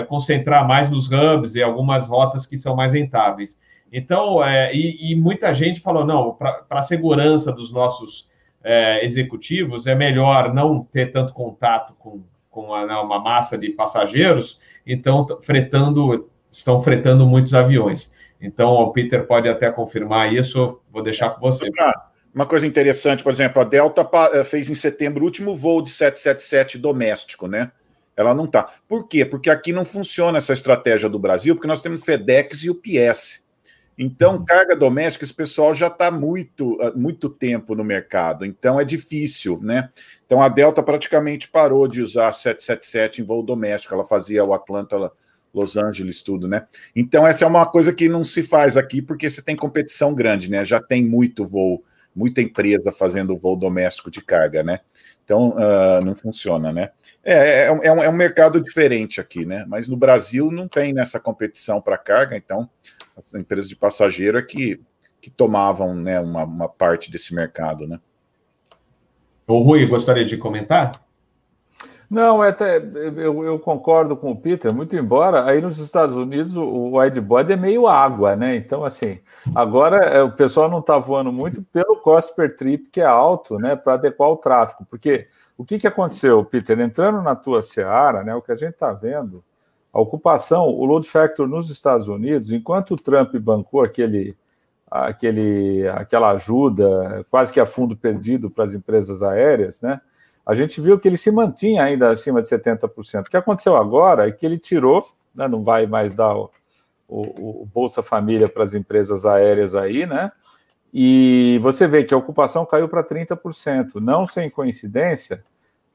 [0.08, 3.56] concentrar mais nos hubs e algumas rotas que são mais rentáveis.
[3.92, 8.28] Então, é, e, e, muita gente falou: não, para a segurança dos nossos
[8.62, 13.70] é, executivos, é melhor não ter tanto contato com, com a, né, uma massa de
[13.70, 18.12] passageiros, então fretando, estão fretando muitos aviões.
[18.40, 21.68] Então, o Peter pode até confirmar isso, vou deixar com você.
[22.32, 25.90] Uma coisa interessante, por exemplo, a Delta eh, fez em setembro o último voo de
[25.90, 27.72] 777 doméstico, né?
[28.16, 28.68] Ela não está.
[28.88, 29.24] Por quê?
[29.24, 33.44] Porque aqui não funciona essa estratégia do Brasil, porque nós temos FedEx e UPS.
[34.02, 34.44] Então, uhum.
[34.46, 39.90] carga doméstica, esse pessoal já está muito, muito tempo no mercado, então é difícil, né?
[40.24, 45.12] Então a Delta praticamente parou de usar 777 em voo doméstico, ela fazia o Atlanta,
[45.52, 46.66] Los Angeles, tudo, né?
[46.96, 50.50] Então, essa é uma coisa que não se faz aqui, porque você tem competição grande,
[50.50, 50.64] né?
[50.64, 51.84] Já tem muito voo,
[52.16, 54.80] muita empresa fazendo voo doméstico de carga, né?
[55.24, 56.90] Então, uh, não funciona, né?
[57.22, 59.64] É, é, é, um, é um mercado diferente aqui, né?
[59.68, 62.70] Mas no Brasil não tem nessa competição para carga, então
[63.20, 64.80] as empresas de passageiro é que,
[65.20, 68.00] que tomavam né, uma, uma parte desse mercado, né?
[69.46, 70.92] O Rui, gostaria de comentar?
[72.08, 76.56] Não, é até, eu, eu, concordo com o Peter, muito embora aí nos Estados Unidos
[76.56, 78.56] o, widebody é meio água, né?
[78.56, 79.20] Então, assim,
[79.54, 83.58] agora é, o pessoal não está voando muito pelo cost per trip, que é alto,
[83.60, 83.76] né?
[83.76, 84.84] Para adequar o tráfego.
[84.90, 86.80] Porque o que, que aconteceu, Peter?
[86.80, 88.34] Entrando na tua seara, né?
[88.34, 89.44] O que a gente está vendo
[89.92, 94.36] a ocupação, o load factor nos Estados Unidos, enquanto o Trump bancou aquele,
[94.90, 100.00] aquele, aquela ajuda quase que a fundo perdido para as empresas aéreas, né?
[100.46, 103.20] A gente viu que ele se mantinha ainda acima de 70%.
[103.20, 106.50] O que aconteceu agora é que ele tirou, né, não vai mais dar o,
[107.06, 110.32] o, o Bolsa Família para as empresas aéreas aí, né?
[110.92, 114.00] E você vê que a ocupação caiu para 30%.
[114.00, 115.44] Não sem coincidência,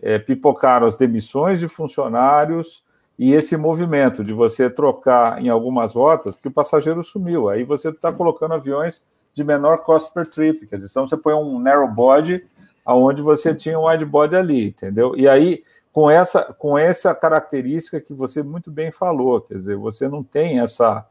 [0.02, 2.85] é, pipocaram as demissões de funcionários,
[3.18, 7.90] e esse movimento de você trocar em algumas rotas, porque o passageiro sumiu, aí você
[7.90, 9.02] está colocando aviões
[9.34, 12.46] de menor cost per trip, quer dizer, então você põe um narrow body
[12.86, 15.16] aonde você tinha um wide body ali, entendeu?
[15.16, 20.10] E aí com essa com essa característica que você muito bem falou, quer dizer, você
[20.10, 21.06] não tem essa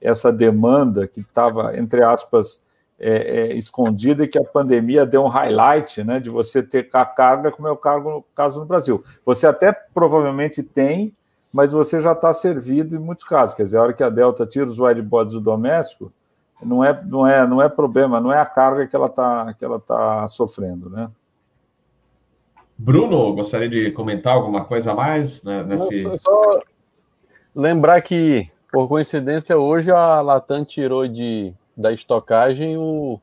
[0.00, 2.60] essa demanda que estava entre aspas
[2.98, 7.04] é, é, escondida e que a pandemia deu um highlight, né, de você ter a
[7.04, 7.76] carga, como é o
[8.34, 9.04] caso no Brasil.
[9.24, 11.14] Você até provavelmente tem
[11.52, 13.54] mas você já está servido em muitos casos.
[13.54, 16.12] Quer dizer, a hora que a Delta tira os widebodies do doméstico,
[16.62, 19.64] não é, não é, não é problema, não é a carga que ela está que
[19.64, 21.10] ela tá sofrendo, né?
[22.78, 26.02] Bruno, gostaria de comentar alguma coisa a mais né, nesse.
[26.02, 26.60] Não, só
[27.54, 33.18] lembrar que, por coincidência, hoje a Latam tirou de, da estocagem o,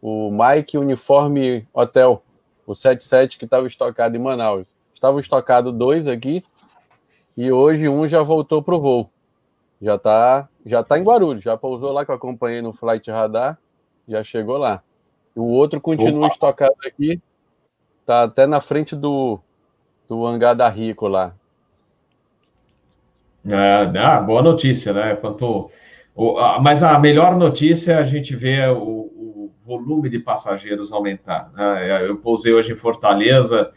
[0.00, 2.22] o Mike Uniforme Hotel,
[2.66, 4.68] o 77 que estava estocado em Manaus.
[4.94, 6.42] Estava estocado dois aqui,
[7.36, 9.10] e hoje um já voltou para o voo.
[9.80, 13.58] Já está já está em Guarulhos, já pousou lá que eu acompanhei no Flight Radar,
[14.08, 14.82] já chegou lá.
[15.34, 16.34] O outro continua Opa.
[16.34, 17.20] estocado aqui,
[18.06, 19.38] tá até na frente do,
[20.08, 21.34] do hangar da Rico lá.
[23.46, 25.16] É, ah, boa notícia, né?
[25.16, 25.70] Quanto,
[26.14, 30.92] o, a, mas a melhor notícia é a gente ver o, o volume de passageiros
[30.92, 31.50] aumentar.
[31.52, 32.08] Né?
[32.08, 33.70] Eu pousei hoje em Fortaleza,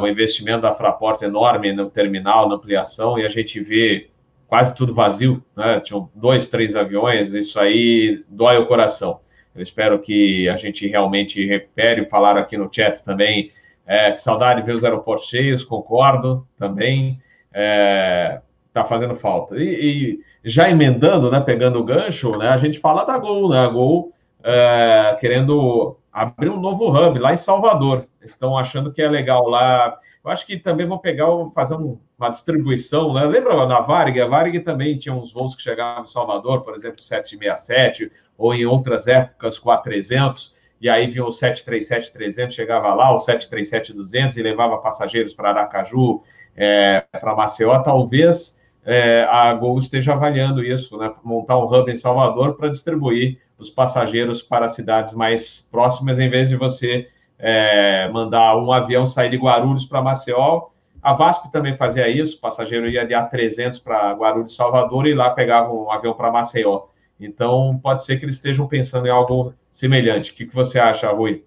[0.00, 4.10] o investimento da Fraport enorme no terminal, na ampliação, e a gente vê
[4.46, 5.80] quase tudo vazio, né?
[5.80, 9.20] Tinham dois, três aviões, isso aí dói o coração.
[9.54, 12.06] Eu espero que a gente realmente recupere.
[12.06, 13.50] Falaram aqui no chat também,
[13.86, 17.20] é, que saudade de ver os aeroportos cheios, concordo também.
[17.52, 18.40] É,
[18.72, 19.56] tá fazendo falta.
[19.56, 23.58] E, e, já emendando, né, pegando o gancho, né, a gente fala da Gol, né,
[23.58, 28.06] a Gol é, querendo abrir um novo hub lá em Salvador.
[28.30, 29.98] Estão achando que é legal lá.
[30.24, 33.24] Eu acho que também vão pegar, fazer um, uma distribuição, né?
[33.24, 34.20] Lembra na Varig?
[34.20, 38.66] A Varig também tinha uns voos que chegavam em Salvador, por exemplo, 767, ou em
[38.66, 45.34] outras épocas, 4300, e aí vinha o 737-300, chegava lá, o 737-200 e levava passageiros
[45.34, 46.22] para Aracaju,
[46.56, 47.78] é, para Maceió.
[47.80, 51.12] Talvez é, a Gol esteja avaliando isso, né?
[51.24, 56.48] montar um hub em Salvador para distribuir os passageiros para cidades mais próximas, em vez
[56.48, 57.08] de você
[57.38, 60.66] é, mandar um avião sair de Guarulhos para Maceió.
[61.00, 65.30] A VASP também fazia isso, o passageiro ia de A300 para Guarulhos, Salvador, e lá
[65.30, 66.86] pegava um avião para Maceió.
[67.20, 70.32] Então, pode ser que eles estejam pensando em algo semelhante.
[70.32, 71.44] O que, que você acha, Rui?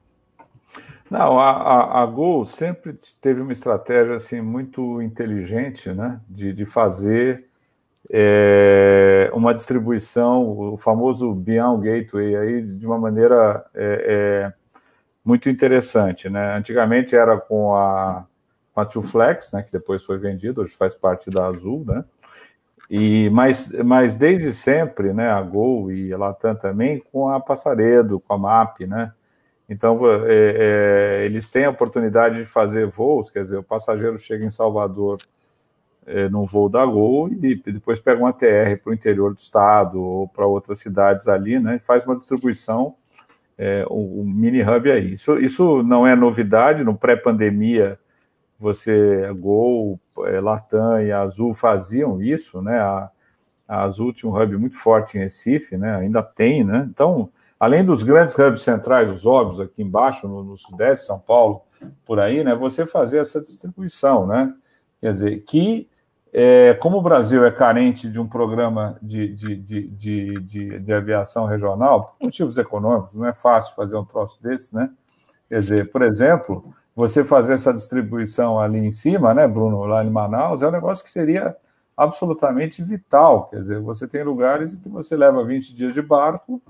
[1.10, 6.66] Não, a, a, a Gol sempre teve uma estratégia assim muito inteligente, né, de, de
[6.66, 7.46] fazer
[8.10, 14.06] é, uma distribuição, o famoso Beyond Gateway, aí de uma maneira é,
[14.48, 14.54] é,
[15.24, 16.56] muito interessante, né?
[16.56, 18.26] Antigamente era com a,
[18.74, 18.88] com a
[19.54, 22.04] né, que depois foi vendido, hoje faz parte da Azul, né?
[22.90, 28.20] E, mas, mas desde sempre, né, a Gol e a Latam também, com a Passaredo,
[28.20, 29.14] com a MAP, né?
[29.70, 34.46] Então, é, é, eles têm a oportunidade de fazer voos, quer dizer, o passageiro chega
[34.46, 35.20] em Salvador
[36.06, 40.02] é, num voo da Gol e depois pega uma TR para o interior do estado
[40.02, 41.78] ou para outras cidades ali, né?
[41.78, 42.96] E faz uma distribuição,
[43.62, 45.14] é, um, mini hub aí.
[45.14, 48.00] Isso, isso não é novidade, no pré-pandemia,
[48.60, 52.80] você, Gol, é, Latam e Azul faziam isso, né?
[52.80, 53.12] A,
[53.68, 55.96] a Azul tinha um hub muito forte em Recife, né?
[55.96, 56.88] Ainda tem, né?
[56.90, 61.62] Então, além dos grandes hubs centrais, os óbvios aqui embaixo, no, no Sudeste, São Paulo,
[62.04, 64.52] por aí, né, você fazer essa distribuição, né?
[65.00, 65.88] Quer dizer, que
[66.34, 69.88] é, como o Brasil é carente de um programa de, de, de,
[70.40, 74.90] de, de, aviação regional, por motivos econômicos, não é fácil fazer um troço desse, né?
[75.50, 80.10] Quer dizer, por exemplo, você fazer essa distribuição ali em cima, né, Bruno, lá em
[80.10, 81.56] Manaus, é um negócio que seria
[81.98, 83.48] absolutamente vital.
[83.50, 86.62] Quer dizer, você tem lugares em que você leva 20 dias de barco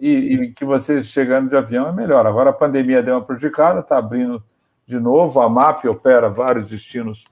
[0.00, 2.26] e, e que você chegando de avião é melhor.
[2.26, 4.42] Agora a pandemia deu uma prejudicada, está abrindo
[4.86, 7.24] de novo, a MAP opera vários destinos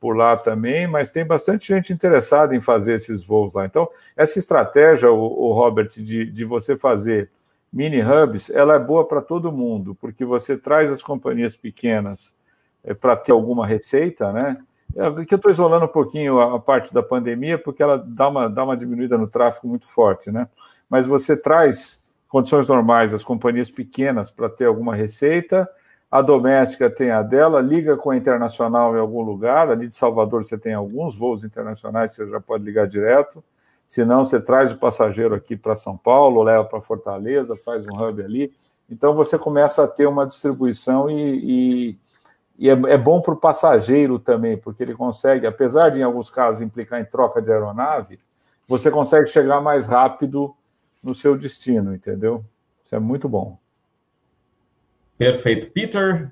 [0.00, 3.66] por lá também, mas tem bastante gente interessada em fazer esses voos lá.
[3.66, 7.30] Então, essa estratégia, o, o Robert, de, de você fazer
[7.72, 12.32] mini hubs, ela é boa para todo mundo, porque você traz as companhias pequenas
[12.84, 14.58] é, para ter alguma receita, né?
[14.96, 18.28] É, que eu estou isolando um pouquinho a, a, parte da pandemia, porque ela dá
[18.28, 20.48] uma, dá uma diminuída no tráfego muito forte, né?
[20.88, 25.68] Mas você traz condições normais as companhias pequenas para ter alguma receita,
[26.10, 30.44] a doméstica tem a dela, liga com a internacional em algum lugar, ali de Salvador
[30.44, 33.44] você tem alguns voos internacionais, você já pode ligar direto,
[33.86, 38.02] se não, você traz o passageiro aqui para São Paulo, leva para Fortaleza, faz um
[38.02, 38.52] hub ali,
[38.88, 41.98] então você começa a ter uma distribuição e, e
[42.58, 46.28] e é, é bom para o passageiro também, porque ele consegue, apesar de em alguns
[46.28, 48.18] casos implicar em troca de aeronave,
[48.66, 50.54] você consegue chegar mais rápido
[51.02, 52.44] no seu destino, entendeu?
[52.82, 53.56] Isso é muito bom.
[55.18, 55.70] Perfeito.
[55.72, 56.30] Peter?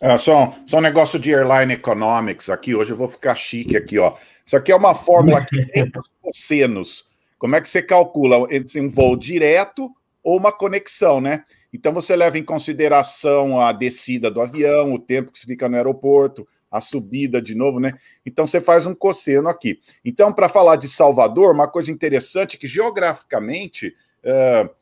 [0.00, 2.74] É, só, só um negócio de airline economics aqui.
[2.74, 4.14] Hoje eu vou ficar chique aqui, ó.
[4.44, 7.06] Isso aqui é uma fórmula que tem os cossenos.
[7.38, 9.88] Como é que você calcula entre um voo direto
[10.22, 11.44] ou uma conexão, né?
[11.72, 15.76] Então você leva em consideração a descida do avião, o tempo que você fica no
[15.76, 17.92] aeroporto, a subida de novo, né?
[18.26, 19.78] Então você faz um cosseno aqui.
[20.04, 23.94] Então, para falar de Salvador, uma coisa interessante é que geograficamente.
[24.24, 24.81] Uh,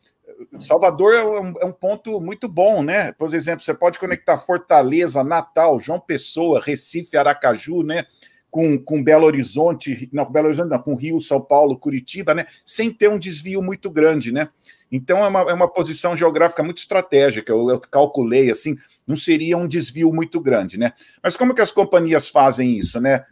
[0.59, 3.13] Salvador é um, é um, ponto muito bom, né?
[3.13, 8.07] Por exemplo, você pode conectar Fortaleza, Natal, João Pessoa, Recife, Aracaju, né?
[8.51, 12.47] com, com Belo Horizonte, não, Belo Horizonte, não, com Rio, São Paulo, Curitiba, né?
[12.67, 14.49] Sem ter um desvio muito grande, né?
[14.91, 17.53] Então é uma, é uma posição geográfica muito estratégica.
[17.53, 18.77] Eu, eu, calculei assim,
[19.07, 20.93] não seria um desvio muito grande, né?
[21.23, 23.25] Mas como que as companhias fazem isso, né?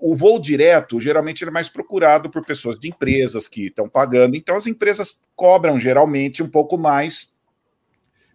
[0.00, 4.56] O voo direto geralmente é mais procurado por pessoas de empresas que estão pagando, então
[4.56, 7.30] as empresas cobram geralmente um pouco mais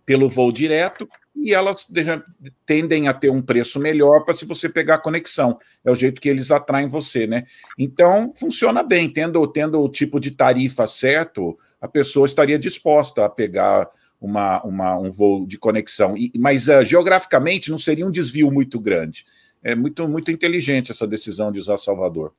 [0.05, 1.87] pelo voo direto e elas
[2.65, 5.57] tendem a ter um preço melhor para se você pegar a conexão.
[5.83, 7.45] É o jeito que eles atraem você, né?
[7.77, 9.09] Então, funciona bem.
[9.09, 13.89] Tendo, tendo o tipo de tarifa certo, a pessoa estaria disposta a pegar
[14.19, 16.15] uma, uma um voo de conexão.
[16.17, 19.25] E, mas uh, geograficamente não seria um desvio muito grande.
[19.63, 22.33] É muito, muito inteligente essa decisão de usar Salvador.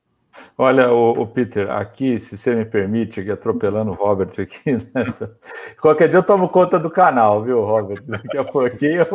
[0.57, 5.35] Olha, o, o, Peter, aqui, se você me permite, aqui, atropelando o Robert aqui, nessa...
[5.79, 7.99] qualquer dia eu tomo conta do canal, viu, Robert?
[8.07, 9.05] Daqui a pouquinho.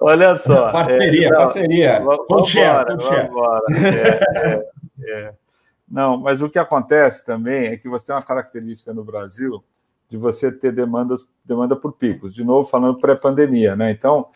[0.00, 0.72] Olha só.
[0.72, 2.00] Parceria, é, não, parceria.
[2.00, 3.62] Vamos embora, vamos embora.
[3.72, 5.34] É, é, é,
[5.88, 9.62] não, mas o que acontece também é que você tem uma característica no Brasil
[10.08, 12.34] de você ter demandas, demanda por picos.
[12.34, 13.90] De novo, falando pré-pandemia, né?
[13.90, 14.30] Então, é,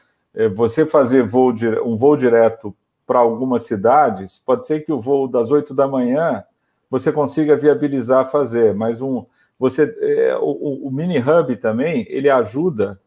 [0.54, 1.52] você fazer voo,
[1.84, 2.74] um voo direto
[3.06, 6.44] para algumas cidades, pode ser que o voo das 8 da manhã
[6.88, 9.24] você consiga viabilizar fazer, mas um,
[9.58, 13.00] você, é, o, o, mini hub também ele ajuda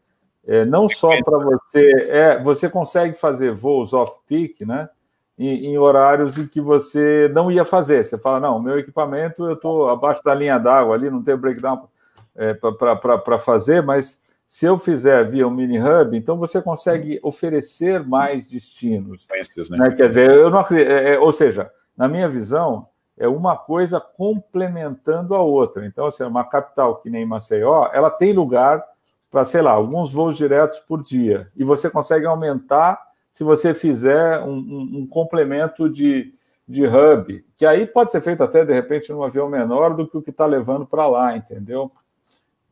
[0.46, 4.88] é, não só para você, é, você consegue fazer voos off peak, né?
[5.36, 8.04] Em, em, horários em que você não ia fazer.
[8.04, 11.88] Você fala, não, meu equipamento eu estou abaixo da linha d'água ali, não tem breakdown
[12.36, 18.04] é, para fazer, mas se eu fizer via um mini hub, então você consegue oferecer
[18.04, 19.26] mais destinos.
[19.28, 19.78] Né?
[19.88, 19.96] Né?
[19.96, 22.86] Quer dizer, eu não acredito, é, é, ou seja, na minha visão,
[23.16, 25.86] é uma coisa complementando a outra.
[25.86, 28.84] Então, assim, uma capital que nem Maceió, ela tem lugar
[29.30, 31.48] para, sei lá, alguns voos diretos por dia.
[31.56, 36.32] E você consegue aumentar se você fizer um, um, um complemento de,
[36.68, 40.16] de hub, que aí pode ser feito até, de repente, num avião menor do que
[40.16, 41.90] o que está levando para lá, entendeu?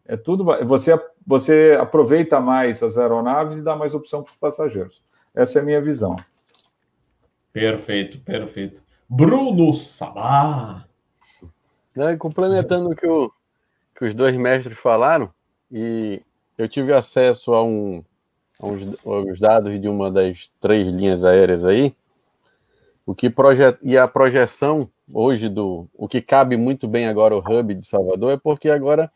[0.06, 0.44] É tudo.
[0.64, 5.02] Você, você aproveita mais as aeronaves e dá mais opção para os passageiros.
[5.34, 6.16] Essa é a minha visão.
[7.52, 8.82] Perfeito, perfeito.
[9.08, 10.84] Bruno Sabá.
[11.94, 13.30] Né, complementando o que, o
[13.94, 15.30] que os dois mestres falaram,
[15.70, 16.22] e
[16.56, 18.02] eu tive acesso a, um,
[18.58, 21.94] a uns, aos dados de uma das três linhas aéreas aí,
[23.04, 27.40] o que projet, e a projeção hoje do o que cabe muito bem agora o
[27.40, 29.12] hub de Salvador é porque agora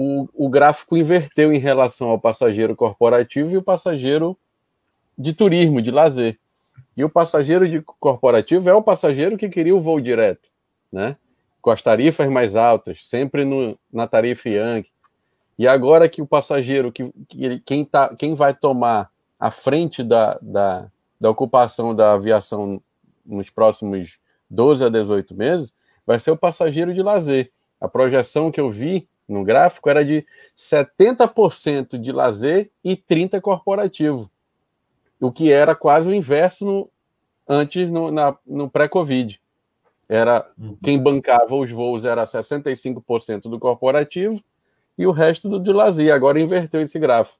[0.00, 4.38] o, o gráfico inverteu em relação ao passageiro corporativo e o passageiro
[5.18, 6.38] de turismo, de lazer.
[6.96, 10.50] E o passageiro de corporativo é o passageiro que queria o voo direto,
[10.92, 11.16] né?
[11.60, 14.92] Com as tarifas mais altas, sempre no, na tarifa Yankee.
[15.58, 20.38] E agora que o passageiro, que, que quem, tá, quem vai tomar a frente da,
[20.40, 20.88] da,
[21.20, 22.80] da ocupação da aviação
[23.26, 25.72] nos próximos 12 a 18 meses,
[26.06, 27.50] vai ser o passageiro de lazer.
[27.80, 30.26] A projeção que eu vi no gráfico era de
[30.56, 34.30] 70% de lazer e 30% corporativo,
[35.20, 36.90] o que era quase o inverso no,
[37.46, 38.10] antes no,
[38.46, 39.40] no pré-Covid.
[40.08, 40.78] Era uhum.
[40.82, 44.42] quem bancava os voos era 65% do corporativo
[44.96, 46.12] e o resto do de lazer.
[46.12, 47.38] Agora inverteu esse gráfico.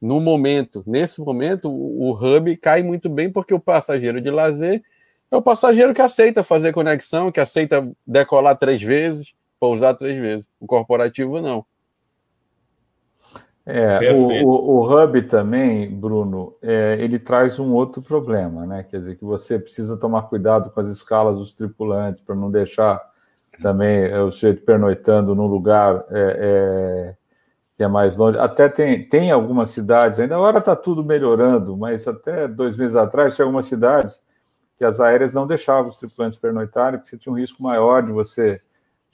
[0.00, 4.82] No momento, nesse momento, o, o hub cai muito bem porque o passageiro de lazer
[5.30, 10.48] é o passageiro que aceita fazer conexão, que aceita decolar três vezes, pousar três vezes.
[10.60, 11.64] O corporativo não.
[13.68, 18.84] É, o, o, o, hub também, Bruno, é, ele traz um outro problema, né?
[18.88, 23.02] Quer dizer, que você precisa tomar cuidado com as escalas dos tripulantes para não deixar
[23.60, 27.16] também é, o sujeito pernoitando num lugar é, é,
[27.76, 28.38] que é mais longe.
[28.38, 33.34] Até tem, tem algumas cidades, ainda agora está tudo melhorando, mas até dois meses atrás
[33.34, 34.22] tinha algumas cidades
[34.78, 38.12] que as aéreas não deixavam os tripulantes pernoitarem, porque você tinha um risco maior de
[38.12, 38.60] você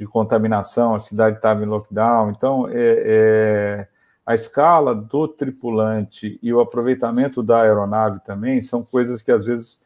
[0.03, 2.31] de contaminação, a cidade estava em lockdown.
[2.31, 3.89] Então, é, é,
[4.27, 9.79] a escala do tripulante e o aproveitamento da aeronave também são coisas que às vezes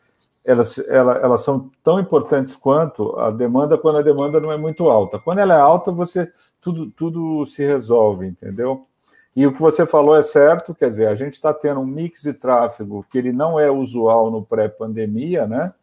[0.43, 4.89] elas, elas, elas são tão importantes quanto a demanda quando a demanda não é muito
[4.89, 5.19] alta.
[5.19, 8.87] Quando ela é alta, você tudo, tudo se resolve, entendeu?
[9.35, 12.23] E o que você falou é certo, quer dizer, a gente está tendo um mix
[12.23, 15.75] de tráfego que ele não é usual no pré-pandemia, né?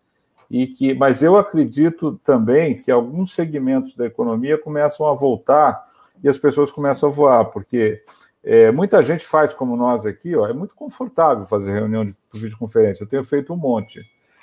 [0.54, 5.84] E que, mas eu acredito também que alguns segmentos da economia começam a voltar
[6.24, 8.04] e as pessoas começam a voar, porque
[8.44, 13.04] é, muita gente faz como nós aqui, ó, é muito confortável fazer reunião de videoconferência,
[13.04, 14.00] eu tenho feito um monte.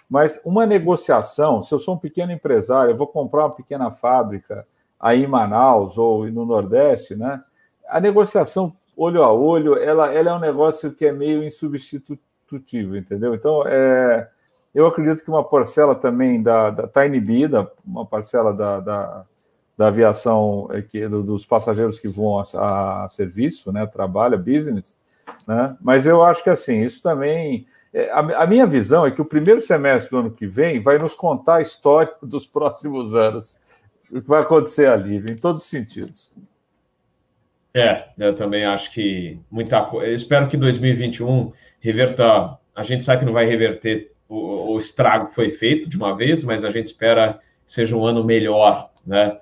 [0.08, 4.66] Mas uma negociação, se eu sou um pequeno empresário, eu vou comprar uma pequena fábrica
[4.98, 7.40] aí em Manaus ou no Nordeste, né?
[7.88, 13.32] A negociação olho a olho, ela, ela é um negócio que é meio insubstitutível, entendeu?
[13.32, 14.28] Então, é,
[14.74, 19.26] eu acredito que uma parcela também da está inibida, uma parcela da, da,
[19.76, 24.96] da aviação é, que, dos passageiros que vão a, a serviço, né, trabalho, business,
[25.46, 25.76] né?
[25.80, 29.24] Mas eu acho que assim isso também é, a, a, minha visão é que o
[29.24, 33.58] primeiro semestre do ano que vem vai nos contar a história dos próximos anos,
[34.10, 36.32] o que vai acontecer ali, em todos os sentidos.
[37.72, 40.10] É, eu também acho que muita coisa.
[40.12, 42.58] Espero que 2021 reverta.
[42.74, 46.44] A gente sabe que não vai reverter o, o, estrago foi feito de uma vez,
[46.44, 49.36] mas a gente espera que seja um ano melhor, né?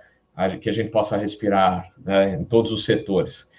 [0.60, 2.36] Que a gente possa respirar né?
[2.36, 3.50] em todos os setores.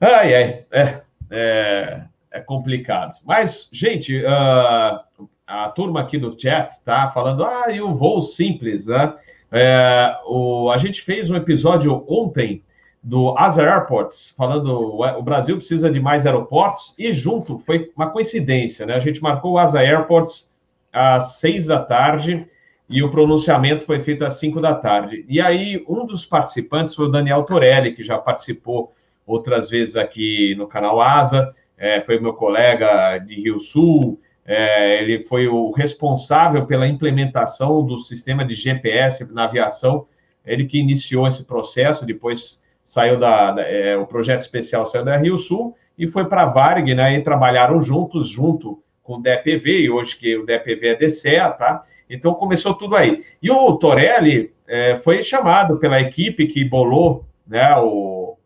[0.00, 3.16] Ai, ai, é, é, é complicado.
[3.24, 8.86] Mas, gente, uh, a turma aqui do chat está falando, ah, e o voo simples,
[8.86, 9.14] né?
[9.50, 12.62] É, o, a gente fez um episódio ontem
[13.04, 18.86] do Asa Airports, falando o Brasil precisa de mais aeroportos, e junto, foi uma coincidência,
[18.86, 18.94] né?
[18.94, 20.56] A gente marcou o Asa Airports
[20.90, 22.48] às seis da tarde
[22.88, 25.22] e o pronunciamento foi feito às cinco da tarde.
[25.28, 28.94] E aí, um dos participantes foi o Daniel Torelli, que já participou
[29.26, 35.22] outras vezes aqui no canal Asa, é, foi meu colega de Rio Sul, é, ele
[35.22, 40.06] foi o responsável pela implementação do sistema de GPS na aviação,
[40.44, 45.16] ele que iniciou esse processo, depois saiu da, da é, o projeto especial saiu da
[45.16, 49.80] Rio Sul e foi para a Varg, né, e trabalharam juntos, junto com o DPV,
[49.80, 51.82] e hoje que o DPV é DCEA, tá?
[52.08, 53.22] Então começou tudo aí.
[53.42, 58.36] E o Torelli é, foi chamado pela equipe que bolou né, o,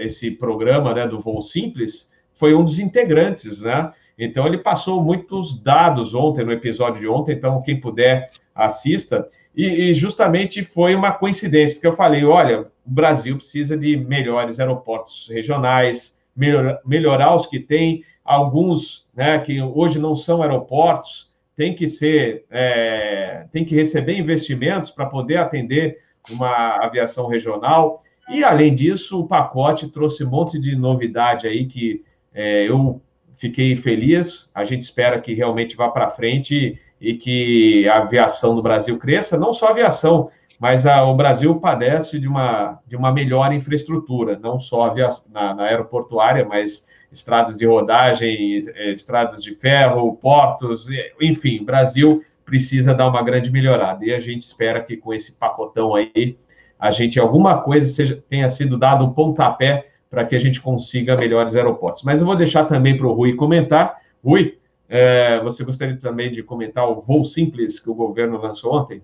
[0.00, 3.92] esse programa né, do Voo Simples, foi um dos integrantes, né?
[4.18, 9.28] Então ele passou muitos dados ontem, no episódio de ontem, então quem puder assista.
[9.54, 14.58] E, e, justamente foi uma coincidência, porque eu falei: olha, o Brasil precisa de melhores
[14.58, 21.74] aeroportos regionais, melhor, melhorar os que tem, alguns né, que hoje não são aeroportos, tem
[21.74, 25.98] que ser, é, tem que receber investimentos para poder atender
[26.30, 28.02] uma aviação regional.
[28.28, 32.04] E além disso, o pacote trouxe um monte de novidade aí que
[32.34, 33.00] é, eu
[33.36, 34.50] fiquei feliz.
[34.54, 39.38] A gente espera que realmente vá para frente e que a aviação no Brasil cresça,
[39.38, 40.28] não só a aviação,
[40.58, 44.92] mas a, o Brasil padece de uma, de uma melhor infraestrutura, não só
[45.30, 50.88] na, na aeroportuária, mas estradas de rodagem, eh, estradas de ferro, portos,
[51.20, 54.04] enfim, o Brasil precisa dar uma grande melhorada.
[54.04, 56.36] E a gente espera que com esse pacotão aí,
[56.76, 61.16] a gente, alguma coisa seja, tenha sido dado um pontapé para que a gente consiga
[61.16, 62.02] melhores aeroportos.
[62.02, 63.96] Mas eu vou deixar também para o Rui comentar.
[64.24, 64.58] Rui,
[64.88, 69.02] é, você gostaria também de comentar o voo simples que o governo lançou ontem?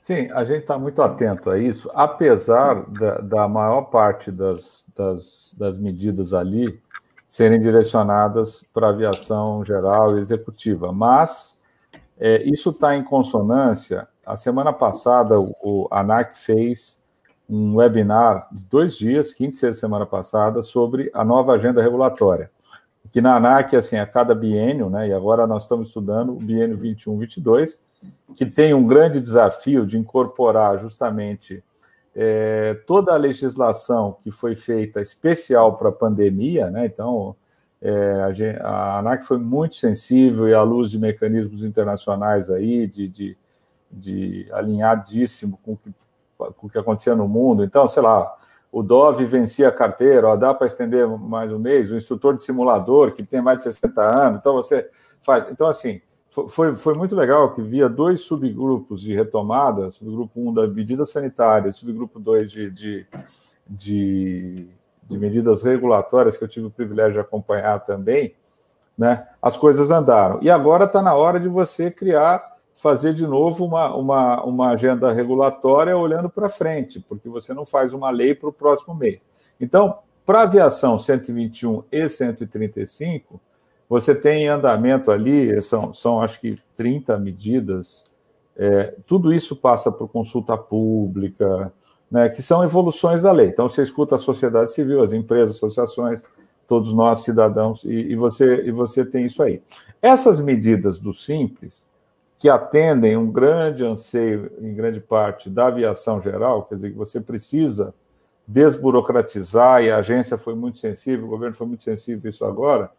[0.00, 5.54] Sim, a gente está muito atento a isso, apesar da, da maior parte das, das,
[5.56, 6.78] das, medidas ali
[7.26, 10.92] serem direcionadas para aviação geral e executiva.
[10.92, 11.58] Mas
[12.18, 14.06] é, isso está em consonância.
[14.26, 17.00] A semana passada, o, o ANAC fez
[17.48, 22.50] um webinar de dois dias, quinta e sexta semana passada, sobre a nova agenda regulatória
[23.14, 26.76] que na ANAC, assim, a cada biênio, né, e agora nós estamos estudando o biênio
[26.76, 27.78] 21-22,
[28.34, 31.62] que tem um grande desafio de incorporar justamente
[32.12, 37.36] é, toda a legislação que foi feita especial para a pandemia, né, então
[37.80, 43.06] é, a, a, ANAC foi muito sensível e à luz de mecanismos internacionais aí, de,
[43.06, 43.38] de,
[43.92, 45.94] de alinhadíssimo com o, que,
[46.36, 48.36] com o que acontecia no mundo, então, sei lá,
[48.74, 52.42] o Dove vencia a carteira, ó, dá para estender mais um mês, o instrutor de
[52.42, 54.90] simulador, que tem mais de 60 anos, então você
[55.22, 55.48] faz.
[55.48, 56.00] Então, assim,
[56.48, 61.70] foi, foi muito legal que via dois subgrupos de retomada, subgrupo 1 da medida sanitária,
[61.70, 63.06] subgrupo 2 de, de,
[63.64, 64.66] de,
[65.08, 68.34] de medidas regulatórias, que eu tive o privilégio de acompanhar também,
[68.98, 69.28] né?
[69.40, 70.40] As coisas andaram.
[70.42, 75.12] E agora está na hora de você criar fazer de novo uma, uma, uma agenda
[75.12, 79.24] regulatória olhando para frente, porque você não faz uma lei para o próximo mês.
[79.60, 83.40] Então, para a aviação 121 e 135,
[83.88, 88.04] você tem em andamento ali, são, são acho que 30 medidas,
[88.56, 91.72] é, tudo isso passa por consulta pública,
[92.10, 93.48] né, que são evoluções da lei.
[93.48, 96.22] Então, você escuta a sociedade civil, as empresas, associações,
[96.66, 99.62] todos nós, cidadãos, e, e você, e você tem isso aí.
[100.00, 101.86] Essas medidas do Simples,
[102.44, 107.18] que atendem um grande anseio, em grande parte, da aviação geral, quer dizer, que você
[107.18, 107.94] precisa
[108.46, 112.90] desburocratizar, e a agência foi muito sensível, o governo foi muito sensível isso agora.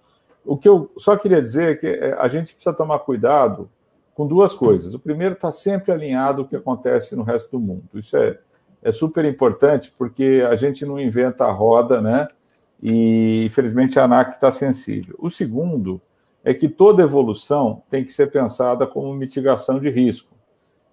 [0.44, 3.70] O que eu só queria dizer é que é, a gente precisa tomar cuidado
[4.16, 4.96] com duas coisas.
[4.96, 7.84] O primeiro está sempre alinhado ao que acontece no resto do mundo.
[7.94, 8.40] Isso é,
[8.82, 12.28] é super importante, porque a gente não inventa a roda, né?
[12.82, 15.14] E, infelizmente, a ANAC está sensível.
[15.20, 16.02] O segundo
[16.46, 20.30] é que toda evolução tem que ser pensada como mitigação de risco.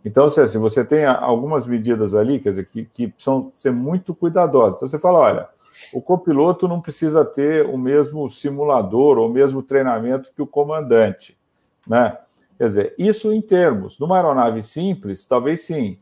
[0.03, 4.15] Então, se assim, você tem algumas medidas ali, quer dizer, que, que precisam ser muito
[4.15, 4.77] cuidadosas.
[4.77, 5.49] Então, você fala, olha,
[5.93, 11.39] o copiloto não precisa ter o mesmo simulador ou o mesmo treinamento que o comandante,
[11.87, 12.17] né?
[12.57, 15.99] Quer dizer, isso em termos, numa aeronave simples, talvez sim.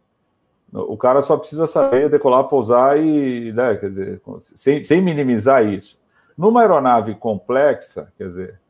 [0.73, 5.99] O cara só precisa saber decolar, pousar e, né, quer dizer, sem, sem minimizar isso.
[6.39, 8.61] Numa aeronave complexa, quer dizer,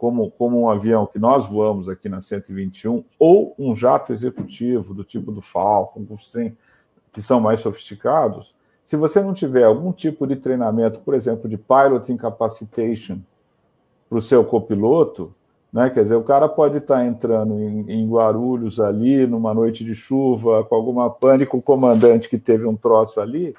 [0.00, 5.04] como, como um avião que nós voamos aqui na 121, ou um jato executivo do
[5.04, 6.06] tipo do Falcon,
[7.12, 11.58] que são mais sofisticados, se você não tiver algum tipo de treinamento, por exemplo, de
[11.58, 13.18] pilot incapacitation
[14.08, 15.34] para o seu copiloto,
[15.70, 15.90] né?
[15.90, 19.94] Quer dizer, o cara pode estar tá entrando em, em, Guarulhos ali, numa noite de
[19.94, 23.54] chuva, com alguma pânico, o comandante que teve um troço ali,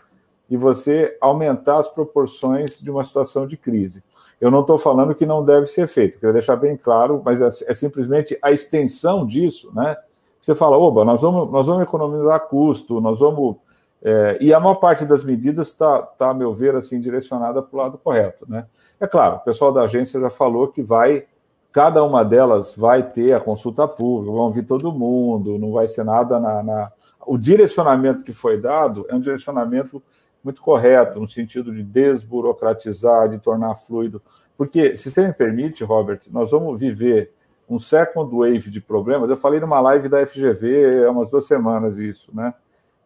[0.49, 4.03] e você aumentar as proporções de uma situação de crise.
[4.41, 7.47] Eu não estou falando que não deve ser feito, quero deixar bem claro, mas é,
[7.67, 9.95] é simplesmente a extensão disso, né?
[10.41, 13.57] Você fala, oba, nós vamos, nós vamos economizar custo, nós vamos.
[14.03, 17.77] É, e a maior parte das medidas está, tá, a meu ver, assim, direcionada para
[17.77, 18.65] o lado correto, né?
[18.99, 21.25] É claro, o pessoal da agência já falou que vai,
[21.71, 26.03] cada uma delas vai ter a consulta pública, vão vir todo mundo, não vai ser
[26.03, 26.91] nada na, na...
[27.27, 30.01] O direcionamento que foi dado é um direcionamento
[30.43, 34.21] muito correto, no sentido de desburocratizar, de tornar fluido.
[34.57, 37.33] Porque, se você me permite, Robert, nós vamos viver
[37.69, 39.29] um second wave de problemas.
[39.29, 42.53] Eu falei numa live da FGV há umas duas semanas isso, né?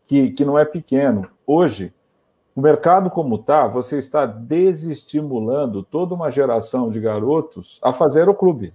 [0.08, 1.30] Que, que não é pequeno.
[1.46, 1.94] Hoje,
[2.56, 8.34] o mercado como está, você está desestimulando toda uma geração de garotos a fazer o
[8.34, 8.74] clube.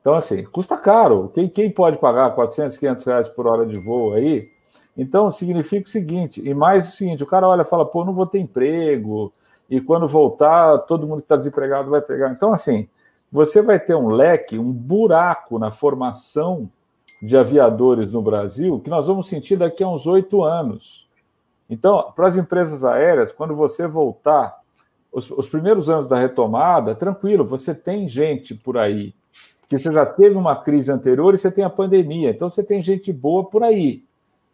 [0.00, 1.30] Então, assim, custa caro.
[1.32, 4.50] Quem, quem pode pagar 400, 500 reais por hora de voo aí,
[4.96, 8.12] então, significa o seguinte, e mais o seguinte, o cara olha e fala, pô, não
[8.12, 9.32] vou ter emprego,
[9.68, 12.30] e quando voltar, todo mundo que está desempregado vai pegar.
[12.30, 12.88] Então, assim,
[13.30, 16.70] você vai ter um leque, um buraco na formação
[17.20, 21.08] de aviadores no Brasil que nós vamos sentir daqui a uns oito anos.
[21.68, 24.56] Então, para as empresas aéreas, quando você voltar,
[25.10, 29.12] os, os primeiros anos da retomada, tranquilo, você tem gente por aí,
[29.60, 32.80] porque você já teve uma crise anterior e você tem a pandemia, então você tem
[32.80, 34.04] gente boa por aí.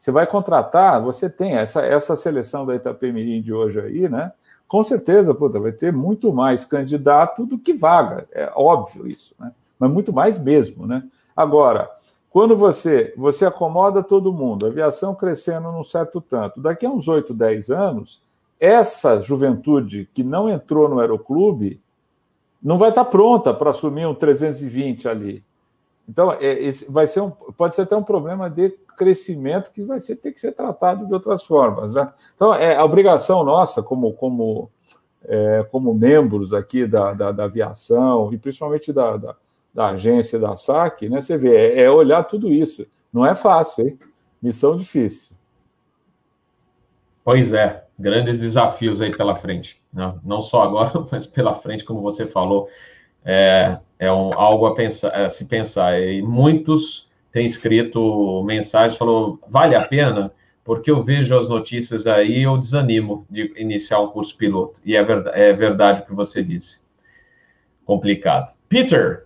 [0.03, 4.33] Você vai contratar, você tem essa, essa seleção da Itapemirim de hoje aí, né?
[4.67, 8.27] Com certeza, puta, vai ter muito mais candidato do que vaga.
[8.33, 9.53] É óbvio isso, né?
[9.79, 11.05] Mas muito mais mesmo, né?
[11.37, 11.89] Agora,
[12.31, 17.33] quando você, você acomoda todo mundo, aviação crescendo num certo tanto, daqui a uns 8,
[17.33, 18.21] 10 anos,
[18.59, 21.81] essa juventude que não entrou no aeroclube
[22.61, 25.45] não vai estar pronta para assumir um 320 ali.
[26.09, 30.17] Então, é, vai ser um, pode ser até um problema de crescimento que vai ser,
[30.17, 31.95] ter que ser tratado de outras formas.
[31.95, 32.09] Né?
[32.37, 34.71] Então, é a obrigação nossa, como, como,
[35.25, 39.37] é, como membros aqui da, da, da, aviação, e principalmente da, da,
[39.75, 41.21] da, agência da SAC, né?
[41.21, 42.87] você vê, é, é olhar tudo isso.
[43.13, 43.99] Não é fácil, hein?
[44.41, 45.33] Missão difícil.
[47.25, 49.81] Pois é, grandes desafios aí pela frente.
[49.93, 52.69] Não, não só agora, mas pela frente, como você falou
[53.25, 56.01] é, é um, algo a, pensar, a se pensar.
[56.01, 60.33] E muitos têm escrito mensagens, falou, vale a pena?
[60.63, 64.81] Porque eu vejo as notícias aí eu desanimo de iniciar um curso piloto.
[64.85, 66.83] E é verdade, é verdade o que você disse.
[67.85, 68.55] Complicado.
[68.69, 69.25] Peter!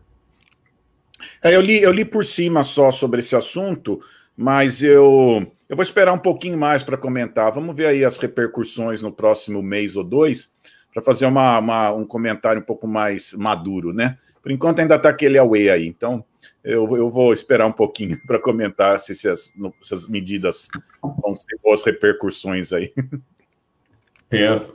[1.42, 4.00] É, eu, li, eu li por cima só sobre esse assunto,
[4.36, 7.52] mas eu, eu vou esperar um pouquinho mais para comentar.
[7.52, 10.50] Vamos ver aí as repercussões no próximo mês ou dois
[10.92, 14.16] para fazer uma, uma, um comentário um pouco mais maduro, né?
[14.47, 16.24] Por enquanto ainda está aquele away aí, então
[16.62, 20.68] eu, eu vou esperar um pouquinho para comentar se, se, as, se medidas
[21.03, 22.92] vão ter boas repercussões aí.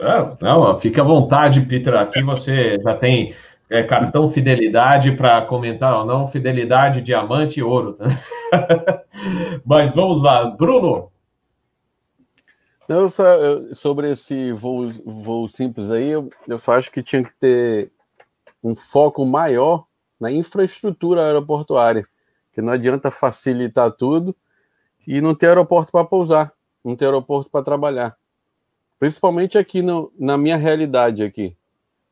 [0.02, 1.96] Ah, não, fique à vontade, Peter.
[1.96, 3.34] Aqui você já tem
[3.70, 7.94] é, cartão fidelidade para comentar ou não, fidelidade, diamante e ouro.
[7.94, 8.08] Tá?
[9.64, 11.10] Mas vamos lá, Bruno.
[12.90, 17.24] Não, só, eu, sobre esse voo, voo simples aí, eu, eu só acho que tinha
[17.24, 17.90] que ter
[18.64, 19.86] um foco maior
[20.20, 22.06] na infraestrutura aeroportuária,
[22.52, 24.36] que não adianta facilitar tudo
[25.08, 26.54] e não ter aeroporto para pousar,
[26.84, 28.18] não ter aeroporto para trabalhar.
[29.00, 31.56] Principalmente aqui no, na minha realidade aqui.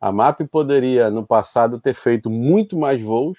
[0.01, 3.37] A MAP poderia, no passado, ter feito muito mais voos,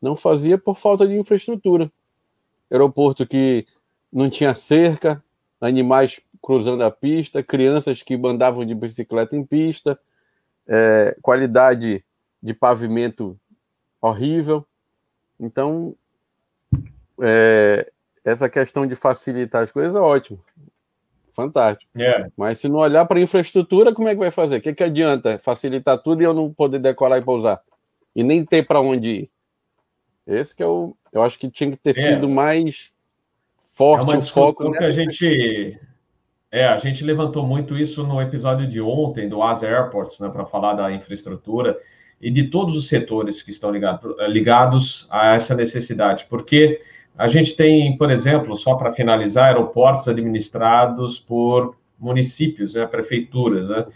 [0.00, 1.92] não fazia por falta de infraestrutura.
[2.70, 3.66] Aeroporto que
[4.12, 5.22] não tinha cerca,
[5.60, 9.98] animais cruzando a pista, crianças que andavam de bicicleta em pista,
[10.66, 12.04] é, qualidade
[12.42, 13.38] de pavimento
[14.00, 14.66] horrível.
[15.38, 15.94] Então,
[17.20, 17.90] é,
[18.24, 20.42] essa questão de facilitar as coisas é ótimo.
[21.34, 21.90] Fantástico.
[21.96, 22.28] Yeah.
[22.36, 24.56] Mas se não olhar para a infraestrutura, como é que vai fazer?
[24.56, 27.60] O que, que adianta facilitar tudo e eu não poder decolar e pousar?
[28.14, 29.30] E nem ter para onde ir?
[30.26, 30.96] Esse que é o.
[31.12, 31.94] Eu acho que tinha que ter é.
[31.94, 32.90] sido mais
[33.70, 34.72] forte é uma o foco.
[34.72, 35.78] que a gente
[36.50, 40.44] É, a gente levantou muito isso no episódio de ontem do Asa Airports, né, para
[40.44, 41.78] falar da infraestrutura
[42.20, 46.78] e de todos os setores que estão ligado, ligados a essa necessidade, porque
[47.16, 53.86] a gente tem, por exemplo, só para finalizar, aeroportos administrados por municípios, né, prefeituras, né,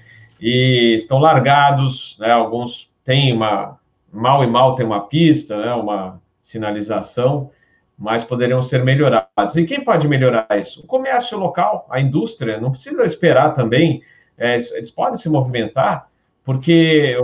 [0.41, 3.79] e estão largados, né, alguns têm uma,
[4.13, 7.51] mal e mal tem uma pista, né, uma sinalização,
[7.97, 9.55] mas poderiam ser melhorados.
[9.57, 10.81] E quem pode melhorar isso?
[10.83, 14.03] O comércio local, a indústria, não precisa esperar também,
[14.37, 16.09] é, eles podem se movimentar,
[16.45, 17.17] porque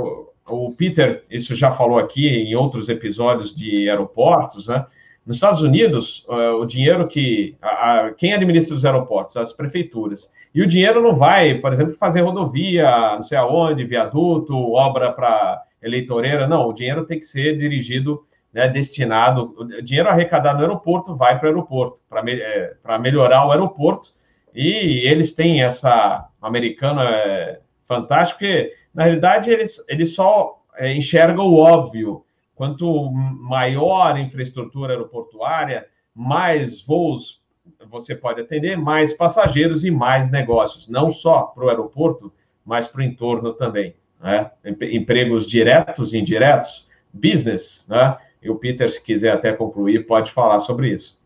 [0.49, 4.84] o, Peter, isso já falou aqui em outros episódios de aeroportos, né?
[5.28, 7.55] Nos Estados Unidos, uh, o dinheiro que.
[7.61, 9.36] A, a, quem administra os aeroportos?
[9.36, 10.32] As prefeituras.
[10.55, 15.62] E o dinheiro não vai, por exemplo, fazer rodovia, não sei aonde, viaduto, obra para
[15.82, 16.46] eleitoreira.
[16.46, 19.55] Não, o dinheiro tem que ser dirigido, né, destinado.
[19.59, 24.12] O dinheiro arrecadado no aeroporto vai para o aeroporto, para é, melhorar o aeroporto.
[24.55, 26.26] E eles têm essa.
[26.40, 32.24] O americano é fantástico, porque, na realidade, eles, eles só é, enxergam o óbvio
[32.59, 37.40] Quanto maior a infraestrutura aeroportuária, mais voos
[37.88, 42.32] você pode atender, mais passageiros e mais negócios, não só para o aeroporto,
[42.64, 43.94] mas para o entorno também.
[44.20, 44.51] Né?
[44.90, 48.16] Empregos diretos e indiretos, business, né?
[48.42, 51.17] E o Peter, se quiser até concluir, pode falar sobre isso.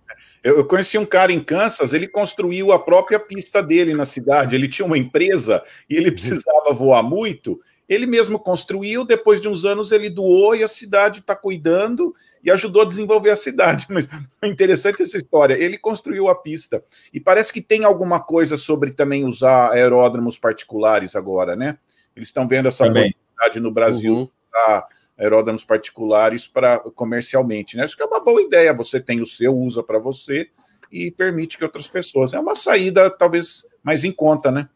[0.43, 4.57] Eu, conheci um cara em Kansas, ele construiu a própria pista dele na cidade.
[4.57, 7.61] Ele tinha uma empresa e ele precisava voar muito.
[7.89, 12.51] Ele mesmo construiu, depois de uns anos ele doou e a cidade está cuidando e
[12.51, 13.87] ajudou a desenvolver a cidade.
[13.91, 14.09] Mas
[14.41, 15.55] é interessante essa história.
[15.55, 16.83] Ele construiu a pista.
[17.13, 21.79] E parece que tem alguma coisa sobre também usar aeródromos particulares agora, né?
[22.17, 24.83] Eles estão vendo essa oportunidade no Brasil uhum.
[25.23, 27.85] Aeródromos particulares para comercialmente, né?
[27.85, 28.75] Acho que é uma boa ideia.
[28.75, 30.51] Você tem o seu, usa para você
[30.91, 32.35] e permite que outras pessoas.
[32.35, 34.69] É uma saída talvez mais em conta, né?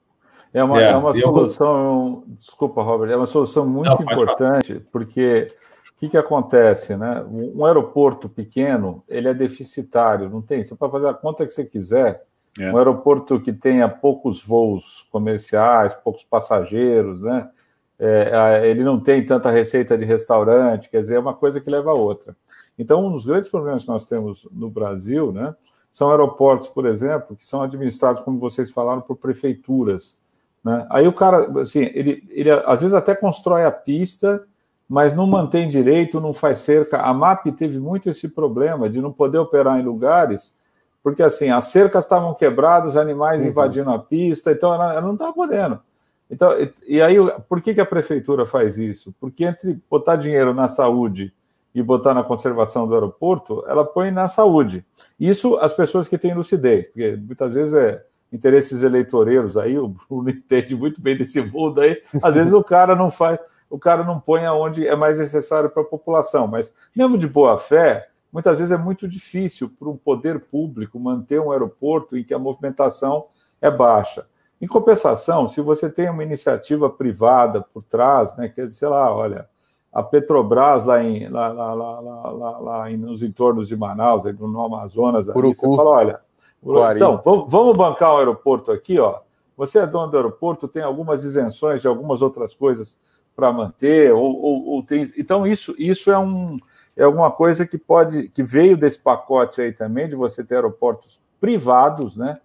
[0.54, 2.34] É uma, é, é uma solução, eu...
[2.36, 5.48] desculpa, Robert, é uma solução muito Não, importante, porque
[5.90, 7.22] o que, que acontece, né?
[7.28, 11.64] Um aeroporto pequeno, ele é deficitário, não tem, você pode fazer a conta que você
[11.64, 12.24] quiser,
[12.58, 12.72] é.
[12.72, 17.50] um aeroporto que tenha poucos voos comerciais, poucos passageiros, né?
[17.98, 21.90] É, ele não tem tanta receita de restaurante, quer dizer, é uma coisa que leva
[21.90, 22.36] a outra.
[22.78, 25.54] Então, um dos grandes problemas que nós temos no Brasil, né,
[25.90, 30.18] são aeroportos, por exemplo, que são administrados, como vocês falaram, por prefeituras.
[30.62, 30.86] Né?
[30.90, 34.44] Aí o cara, assim, ele, ele às vezes até constrói a pista,
[34.86, 36.98] mas não mantém direito, não faz cerca.
[36.98, 40.54] A MAP teve muito esse problema de não poder operar em lugares,
[41.02, 43.48] porque assim, as cercas estavam quebradas, animais uhum.
[43.48, 45.80] invadindo a pista, então ela, ela não estava podendo.
[46.30, 46.52] Então,
[46.86, 47.16] e, aí,
[47.48, 49.14] por que, que a prefeitura faz isso?
[49.20, 51.32] Porque entre botar dinheiro na saúde
[51.74, 54.84] e botar na conservação do aeroporto, ela põe na saúde.
[55.20, 60.28] Isso as pessoas que têm lucidez, porque muitas vezes é interesses eleitoreiros aí, o Bruno
[60.30, 62.02] entende muito bem desse mundo aí.
[62.22, 63.38] Às vezes o cara não faz,
[63.70, 67.56] o cara não põe aonde é mais necessário para a população, mas mesmo de boa
[67.56, 72.34] fé, muitas vezes é muito difícil para um poder público manter um aeroporto em que
[72.34, 73.26] a movimentação
[73.60, 74.26] é baixa.
[74.60, 79.14] Em compensação, se você tem uma iniciativa privada por trás, né, quer dizer, sei lá,
[79.14, 79.46] olha,
[79.92, 85.54] a Petrobras lá, em, lá, lá, lá, lá, nos entornos de Manaus, no Amazonas, ali,
[85.54, 86.20] você fala, olha,
[86.96, 89.20] então, vamos bancar o aeroporto aqui, ó.
[89.56, 92.96] Você é dono do aeroporto, tem algumas isenções de algumas outras coisas
[93.34, 95.10] para manter, ou, ou, ou, tem.
[95.16, 96.58] Então, isso, isso é, um,
[96.96, 101.20] é alguma coisa que pode, que veio desse pacote aí também, de você ter aeroportos
[101.40, 102.38] privados, né?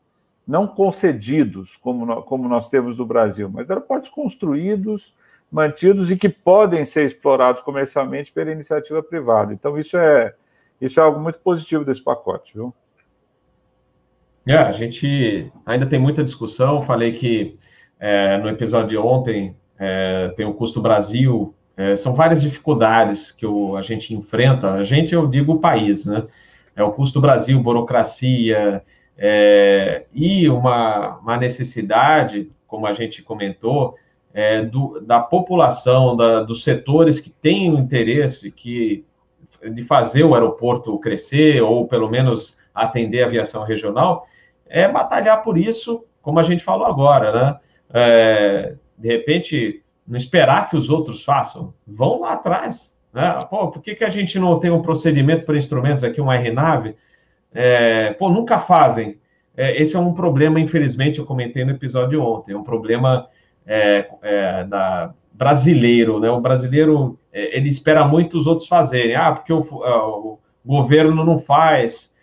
[0.48, 5.14] Não concedidos, como, como nós temos no Brasil, mas aeroportos construídos,
[5.52, 9.54] mantidos e que podem ser explorados comercialmente pela iniciativa privada.
[9.54, 10.34] Então, isso é,
[10.80, 12.74] isso é algo muito positivo desse pacote, viu?
[14.48, 16.82] É, a gente ainda tem muita discussão.
[16.82, 17.58] Falei que
[18.00, 21.54] é, no episódio de ontem é, tem o custo Brasil.
[21.78, 24.74] É, são várias dificuldades que o, a gente enfrenta.
[24.74, 26.26] A gente, eu digo o país, né?
[26.76, 28.84] É o custo Brasil, burocracia
[29.24, 33.93] é, e uma, uma necessidade, como a gente comentou,
[34.34, 39.05] é, do, da população, da, dos setores que têm o interesse que,
[39.72, 44.26] de fazer o aeroporto crescer, ou pelo menos atender a aviação regional,
[44.67, 47.59] é batalhar por isso, como a gente falou agora, né?
[47.93, 52.97] É, de repente, não esperar que os outros façam, vão lá atrás.
[53.13, 53.45] Né?
[53.51, 56.95] Pô, por que, que a gente não tem um procedimento para instrumentos aqui, uma RNAV?
[57.54, 59.20] É, pô, nunca fazem.
[59.56, 63.28] É, esse é um problema, infelizmente, eu comentei no episódio ontem, é um problema
[63.66, 66.30] é, é, da, brasileiro, né?
[66.30, 69.16] O brasileiro, é, ele espera muito os outros fazerem.
[69.16, 72.16] Ah, porque o, o governo não faz,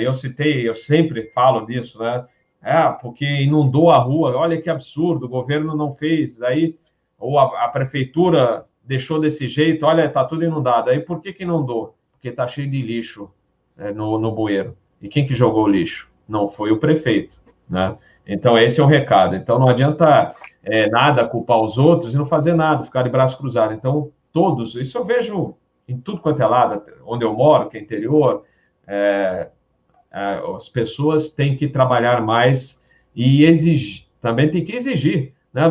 [0.00, 2.24] eu citei, eu sempre falo disso, né?
[2.64, 6.78] é, porque inundou a rua, olha que absurdo, o governo não fez, aí,
[7.18, 10.88] ou a, a prefeitura deixou desse jeito, olha, está tudo inundado.
[10.88, 11.94] Aí por que, que inundou?
[12.10, 13.30] Porque está cheio de lixo
[13.78, 14.76] é, no, no bueiro.
[15.00, 16.10] E quem que jogou o lixo?
[16.28, 17.96] Não foi o prefeito, né?
[18.26, 19.36] Então, esse é o recado.
[19.36, 23.36] Então, não adianta é, nada culpar os outros e não fazer nada, ficar de braço
[23.36, 23.74] cruzado.
[23.74, 25.54] Então, todos, isso eu vejo
[25.86, 28.44] em tudo quanto é lado, onde eu moro, que é interior,
[28.86, 29.50] é,
[30.10, 32.82] é, as pessoas têm que trabalhar mais
[33.14, 35.34] e exigir, também tem que exigir.
[35.52, 35.62] Né?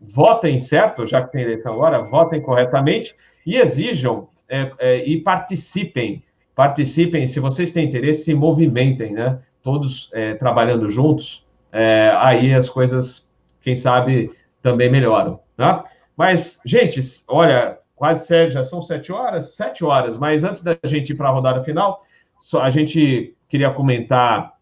[0.00, 6.22] Votem certo, já que tem eleição agora, votem corretamente e exijam é, é, e participem.
[6.56, 9.40] Participem, se vocês têm interesse, se movimentem, né?
[9.62, 13.30] Todos é, trabalhando juntos, é, aí as coisas,
[13.60, 14.30] quem sabe,
[14.62, 15.38] também melhoram.
[15.54, 15.84] Tá?
[16.16, 16.98] Mas, gente,
[17.28, 21.28] olha, quase sete, já são sete horas, sete horas, mas antes da gente ir para
[21.28, 22.00] a rodada final,
[22.40, 24.54] só, a gente queria comentar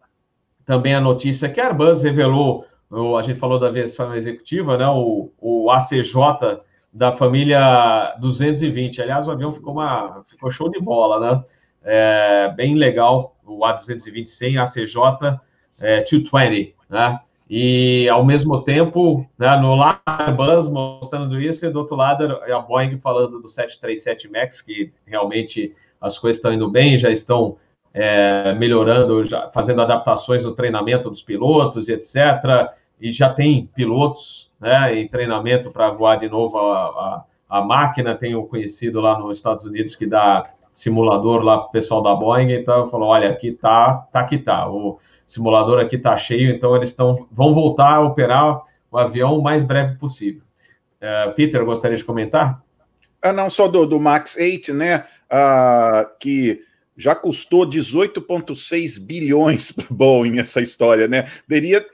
[0.65, 2.65] também a notícia que a Airbus revelou,
[3.17, 6.59] a gente falou da versão executiva, né, o, o ACJ
[6.91, 9.01] da família 220.
[9.01, 11.43] Aliás, o avião ficou, uma, ficou show de bola, né?
[11.85, 15.39] É, bem legal, o A220 sem ACJ
[15.79, 17.19] é, 220, né?
[17.47, 22.59] E, ao mesmo tempo, né, no lado Airbus mostrando isso, e do outro lado a
[22.59, 25.71] Boeing falando do 737 MAX, que realmente
[26.01, 27.57] as coisas estão indo bem, já estão
[27.93, 32.73] é, melhorando, já, fazendo adaptações no treinamento dos pilotos e etc.
[32.99, 38.15] E já tem pilotos né, em treinamento para voar de novo a, a, a, máquina.
[38.15, 42.51] Tenho conhecido lá nos Estados Unidos que dá simulador lá para o pessoal da Boeing.
[42.51, 44.69] Então, falou: olha, aqui tá, tá que tá.
[44.69, 48.61] O simulador aqui tá cheio, então eles estão, vão voltar a operar
[48.91, 50.41] o avião o mais breve possível.
[51.01, 52.61] Uh, Peter, gostaria de comentar?
[53.21, 55.05] Ah, não, só do, do Max 8, né?
[55.31, 56.61] Uh, que
[56.97, 61.29] já custou 18,6 bilhões para Boeing essa história, né?
[61.47, 61.85] Teria,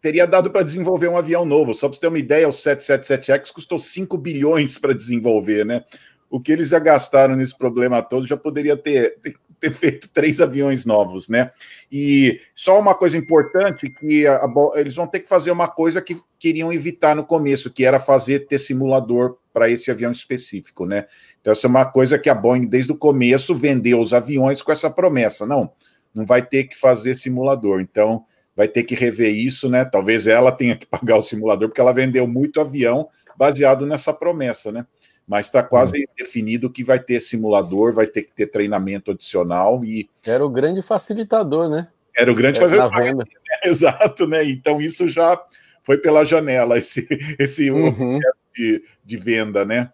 [0.00, 1.74] teria dado para desenvolver um avião novo.
[1.74, 5.84] Só para você ter uma ideia, o 777X custou 5 bilhões para desenvolver, né?
[6.32, 10.40] O que eles já gastaram nesse problema todo já poderia ter, ter, ter, feito três
[10.40, 11.50] aviões novos, né?
[11.90, 16.00] E só uma coisa importante que a, a, eles vão ter que fazer uma coisa
[16.00, 21.06] que queriam evitar no começo, que era fazer ter simulador para esse avião específico, né?
[21.40, 24.72] Então, essa é uma coisa que a Boeing, desde o começo, vendeu os aviões com
[24.72, 25.44] essa promessa.
[25.44, 25.70] Não,
[26.14, 27.80] não vai ter que fazer simulador.
[27.80, 28.24] Então,
[28.56, 29.84] vai ter que rever isso, né?
[29.84, 34.70] Talvez ela tenha que pagar o simulador, porque ela vendeu muito avião baseado nessa promessa,
[34.70, 34.86] né?
[35.26, 36.12] Mas está quase hum.
[36.16, 40.08] definido que vai ter simulador, vai ter que ter treinamento adicional e.
[40.24, 41.88] Era o grande facilitador, né?
[42.16, 43.02] Era o grande facilitador.
[43.02, 43.24] Venda.
[43.64, 44.44] Exato, né?
[44.44, 45.40] Então isso já
[45.82, 47.06] foi pela janela, esse,
[47.38, 48.18] esse uhum.
[48.54, 49.90] de, de venda, né?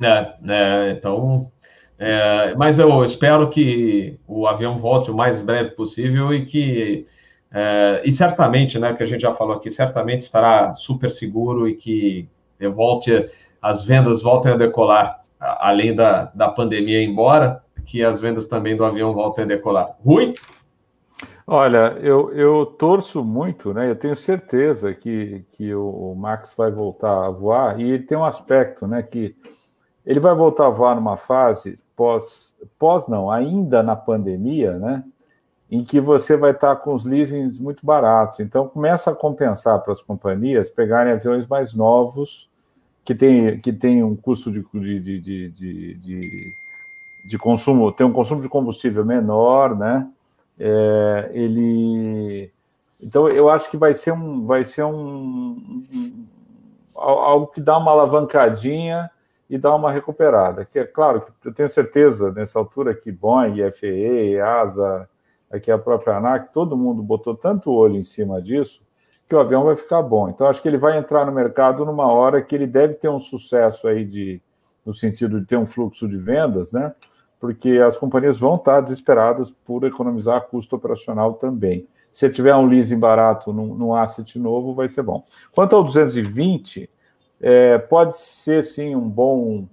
[0.00, 1.50] É, é então.
[1.98, 7.04] É, mas eu espero que o avião volte o mais breve possível e que.
[7.52, 11.74] É, e certamente, né, que a gente já falou aqui, certamente estará super seguro e
[11.74, 12.28] que
[12.68, 13.26] volte,
[13.62, 18.84] as vendas voltem a decolar, além da, da pandemia embora, que as vendas também do
[18.84, 19.96] avião voltem a decolar.
[20.04, 20.34] Rui?
[21.46, 23.90] Olha, eu, eu torço muito, né?
[23.90, 28.86] Eu tenho certeza que, que o Max vai voltar a voar, e tem um aspecto,
[28.86, 29.02] né?
[29.02, 29.34] Que
[30.06, 35.04] ele vai voltar a voar numa fase pós, pós não, ainda na pandemia, né?
[35.70, 38.40] Em que você vai estar com os leasings muito baratos.
[38.40, 42.49] Então começa a compensar para as companhias pegarem aviões mais novos
[43.10, 44.64] que tem, que tem um custo de,
[45.00, 46.54] de, de, de,
[47.24, 50.08] de, consumo, tem um consumo de combustível menor, né?
[50.56, 52.52] É, ele
[53.02, 56.26] então eu acho que vai ser um vai ser um, um
[56.94, 59.10] algo que dá uma alavancadinha
[59.48, 60.64] e dar uma recuperada.
[60.64, 65.08] Que é claro que eu tenho certeza nessa altura que Boeing, FAA, ASA,
[65.50, 68.82] aqui a própria ANAC, todo mundo botou tanto olho em cima disso
[69.30, 70.28] que o avião vai ficar bom.
[70.28, 73.20] Então acho que ele vai entrar no mercado numa hora que ele deve ter um
[73.20, 74.42] sucesso aí de
[74.84, 76.92] no sentido de ter um fluxo de vendas, né?
[77.38, 81.86] Porque as companhias vão estar desesperadas por economizar custo operacional também.
[82.10, 85.24] Se tiver um leasing barato num, num asset novo, vai ser bom.
[85.52, 86.90] Quanto ao 220,
[87.40, 89.64] é, pode ser sim um bom,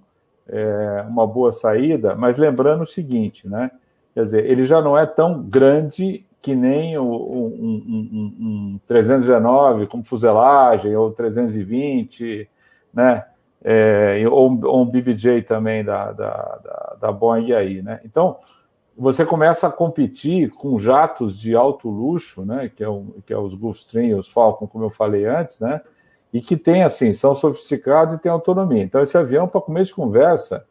[0.46, 3.72] é, uma boa saída, mas lembrando o seguinte, né?
[4.14, 7.46] Quer dizer, ele já não é tão grande que nem o, um,
[7.86, 12.48] um, um 319 como fuselagem ou 320,
[12.92, 13.24] né?
[13.62, 18.00] É, ou, ou, um BBJ também da, da, da, da Boeing aí, né?
[18.04, 18.36] Então,
[18.96, 22.70] você começa a competir com jatos de alto luxo, né?
[22.74, 25.80] Que é, o, que é os Gulfstream os Falcon, como eu falei antes, né?
[26.32, 28.82] e que tem assim, são sofisticados e têm autonomia.
[28.82, 30.64] Então, esse avião, para começo de conversa,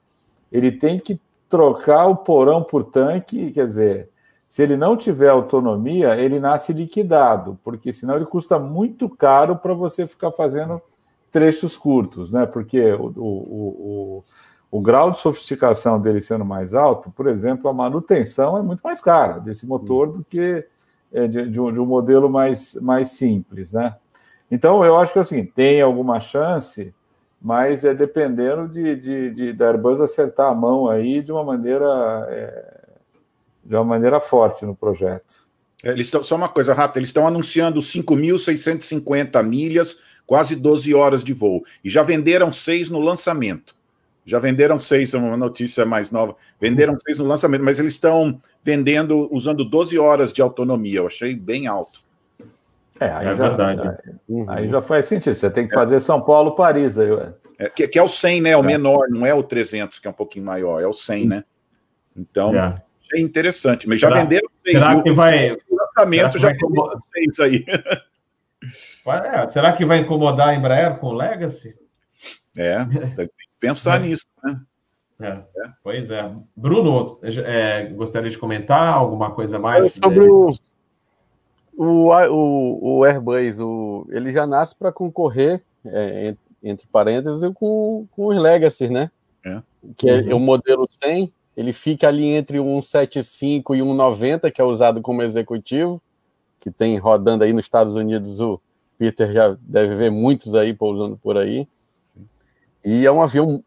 [0.51, 4.09] ele tem que trocar o porão por tanque, quer dizer,
[4.47, 9.73] Se ele não tiver autonomia, ele nasce liquidado, porque senão ele custa muito caro para
[9.73, 10.81] você ficar fazendo
[11.29, 12.45] trechos curtos, né?
[12.45, 14.23] Porque o, o, o,
[14.71, 19.01] o, grau de sofisticação dele sendo mais alto, por exemplo, a manutenção é muito mais
[19.01, 20.65] cara desse motor do que
[21.11, 23.95] é, de, de, um, de um modelo mais, mais simples, né?
[24.49, 26.93] Então, eu acho que assim, tem alguma chance,
[27.41, 31.85] mas é dependendo de, de, de da Airbus acertar a mão aí de uma maneira
[32.29, 32.76] é,
[33.67, 35.47] de uma maneira forte no projeto.
[35.83, 41.23] É, eles estão, só uma coisa rápida, eles estão anunciando 5.650 milhas, quase 12 horas
[41.23, 43.75] de voo, e já venderam seis no lançamento.
[44.25, 46.35] Já venderam seis, é uma notícia mais nova.
[46.59, 50.99] Venderam seis no lançamento, mas eles estão vendendo usando 12 horas de autonomia.
[50.99, 52.01] Eu achei bem alto.
[52.99, 53.81] É, aí é já, verdade.
[53.87, 54.45] Aí, uhum.
[54.49, 55.33] aí já faz sentido.
[55.33, 56.99] Você tem que fazer São Paulo, Paris.
[56.99, 57.09] Aí,
[57.57, 58.49] é, que, que, é o 100, né?
[58.49, 58.63] É o é.
[58.63, 60.81] menor, não é o 300, que é um pouquinho maior.
[60.81, 61.43] É o 100, né?
[62.13, 62.51] Então,
[63.13, 63.87] é, é interessante.
[63.87, 64.77] Mas já será, venderam seis.
[64.77, 65.51] Será que vai.
[65.53, 67.65] O lançamento já venderam seis aí.
[69.05, 71.75] É, será que vai incomodar a Embraer com o Legacy?
[72.57, 72.83] É,
[73.15, 74.59] tem que pensar nisso, né?
[75.19, 75.71] É, é.
[75.83, 76.31] Pois é.
[76.55, 79.93] Bruno, é, gostaria de comentar alguma coisa mais?
[79.93, 80.47] Sobre o,
[81.75, 88.25] o, o, o Airbus, o, ele já nasce para concorrer, é, entre parênteses, com, com
[88.27, 89.09] os Legacy, né?
[89.43, 89.61] É.
[89.95, 90.37] Que é, uhum.
[90.37, 95.01] o modelo 100, ele fica ali entre um 75 e um 90, que é usado
[95.01, 95.99] como executivo,
[96.59, 98.61] que tem rodando aí nos Estados Unidos, o
[98.97, 101.67] Peter já deve ver muitos aí pousando por aí.
[102.03, 102.25] Sim.
[102.85, 103.63] E é um avião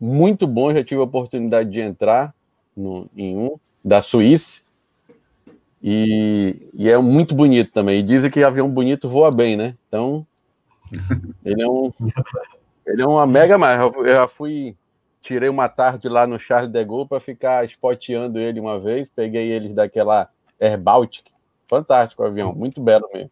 [0.00, 2.32] muito bom, já tive a oportunidade de entrar
[2.76, 4.64] no, em um, da Suíça,
[5.86, 7.98] e, e, é muito bonito também.
[7.98, 9.76] E dizem que avião bonito voa bem, né?
[9.86, 10.26] Então,
[11.44, 11.92] ele é um.
[12.86, 13.78] Ele é uma mega mais.
[13.78, 14.74] Eu já fui.
[15.24, 19.08] Tirei uma tarde lá no Charles de Gaulle para ficar spoteando ele uma vez.
[19.08, 20.28] Peguei eles daquela
[20.60, 21.30] Air Baltic.
[21.66, 23.30] Fantástico o avião, muito belo mesmo.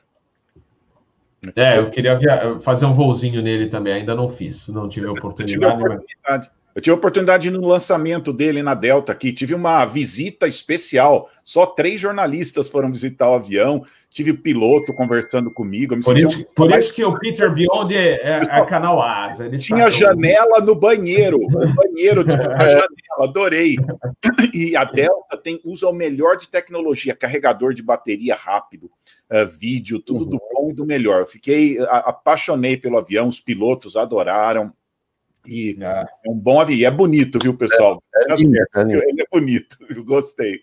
[1.55, 2.59] É, eu queria via...
[2.61, 5.53] fazer um voozinho nele também, ainda não fiz, não tive a oportunidade.
[5.53, 6.51] tive a oportunidade.
[6.51, 6.62] Mas...
[6.75, 11.31] Eu tive a oportunidade no lançamento dele na Delta aqui, tive uma visita especial.
[11.45, 13.85] Só três jornalistas foram visitar o avião.
[14.09, 15.99] Tive o piloto conversando comigo.
[16.01, 16.45] Por, isso, um...
[16.55, 19.51] por isso, que o Peter Beyond é, é, é canal Asa.
[19.59, 21.39] tinha janela no banheiro.
[21.39, 22.89] O banheiro tinha uma janela,
[23.21, 23.77] adorei.
[24.53, 28.91] E a Delta tem, usa o melhor de tecnologia, carregador de bateria rápido,
[29.31, 30.31] uh, vídeo, tudo uhum.
[30.31, 31.21] do bom e do melhor.
[31.21, 34.73] Eu fiquei, a, apaixonei pelo avião, os pilotos adoraram.
[35.47, 36.07] E ah.
[36.25, 36.79] é um bom avião.
[36.79, 38.03] E é bonito, viu, pessoal?
[38.15, 39.03] É, é lindo, é lindo.
[39.05, 40.61] Ele é bonito, eu gostei.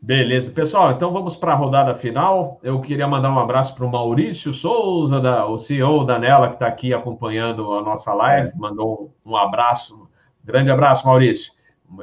[0.00, 0.92] Beleza, pessoal.
[0.92, 2.60] Então vamos para a rodada final.
[2.62, 6.56] Eu queria mandar um abraço para o Maurício Souza, da, o CEO da Nela, que
[6.56, 8.50] está aqui acompanhando a nossa live.
[8.50, 8.54] É.
[8.54, 10.06] Mandou um, um abraço,
[10.44, 11.54] grande abraço, Maurício.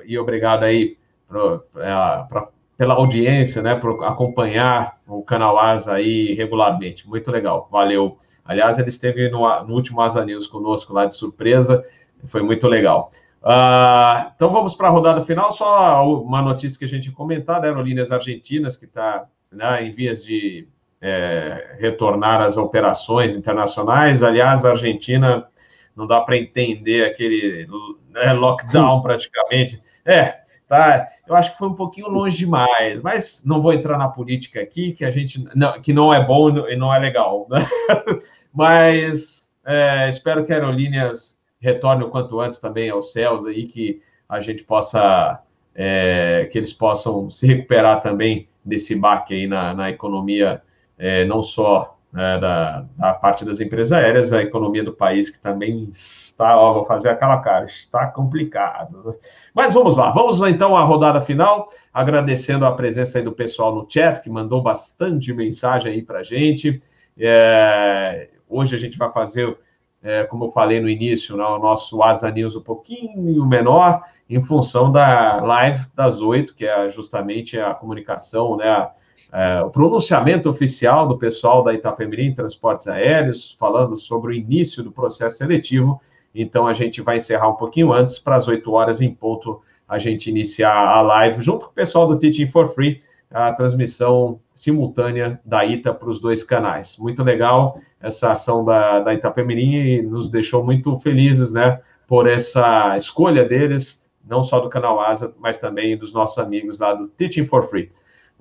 [0.04, 7.08] E obrigado aí pra, pra, pela audiência, né, por acompanhar o canal Asa aí regularmente.
[7.08, 7.70] Muito legal.
[7.72, 8.18] Valeu.
[8.44, 11.84] Aliás, ele esteve no, no último Asa News conosco lá de surpresa,
[12.26, 13.12] foi muito legal.
[13.42, 17.68] Uh, então vamos para a rodada final, só uma notícia que a gente comentar da
[17.68, 20.68] Aerolíneas Argentinas, que está né, em vias de
[21.02, 24.22] é, retornar às operações internacionais.
[24.22, 25.48] Aliás, a Argentina
[25.96, 27.68] não dá para entender aquele
[28.10, 29.82] né, lockdown praticamente.
[30.06, 30.41] É,
[30.72, 31.06] tá?
[31.28, 34.94] Eu acho que foi um pouquinho longe demais, mas não vou entrar na política aqui,
[34.94, 37.68] que a gente não, que não é bom e não é legal, né?
[38.56, 44.40] mas é, espero que Aerolíneas retorne o quanto antes também aos céus aí, que a
[44.40, 45.44] gente possa
[45.76, 50.62] é, que eles possam se recuperar também desse baque aí na, na economia,
[50.98, 55.39] é, não só né, da, da, parte das empresas aéreas, a economia do país, que
[55.39, 59.17] também está, ó, vou fazer aquela cara, está complicado.
[59.54, 63.88] Mas vamos lá, vamos então à rodada final, agradecendo a presença aí do pessoal no
[63.89, 66.82] chat, que mandou bastante mensagem aí para a gente.
[67.17, 69.58] É, hoje a gente vai fazer,
[70.04, 74.42] é, como eu falei no início, né, o nosso Asa News um pouquinho menor, em
[74.42, 78.89] função da live das oito, que é justamente a comunicação, né,
[79.32, 84.92] é, o pronunciamento oficial do pessoal da Itapemirim Transportes Aéreos, falando sobre o início do
[84.92, 86.02] processo seletivo.
[86.34, 89.98] Então, a gente vai encerrar um pouquinho antes, para as 8 horas em ponto, a
[89.98, 95.39] gente iniciar a live, junto com o pessoal do Teaching for Free, a transmissão simultânea
[95.46, 96.98] da ITA para os dois canais.
[96.98, 102.96] Muito legal essa ação da, da Itapemirim e nos deixou muito felizes, né, por essa
[102.98, 107.46] escolha deles, não só do canal Asa, mas também dos nossos amigos lá do Teaching
[107.46, 107.89] for Free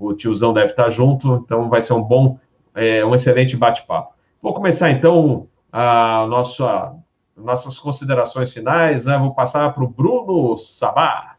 [0.00, 2.38] o tiozão deve estar junto, então vai ser um bom,
[2.74, 4.14] é, um excelente bate-papo.
[4.40, 6.96] Vou começar então a nossa,
[7.36, 9.18] nossas considerações finais, né?
[9.18, 11.36] Vou passar para o Bruno Sabá.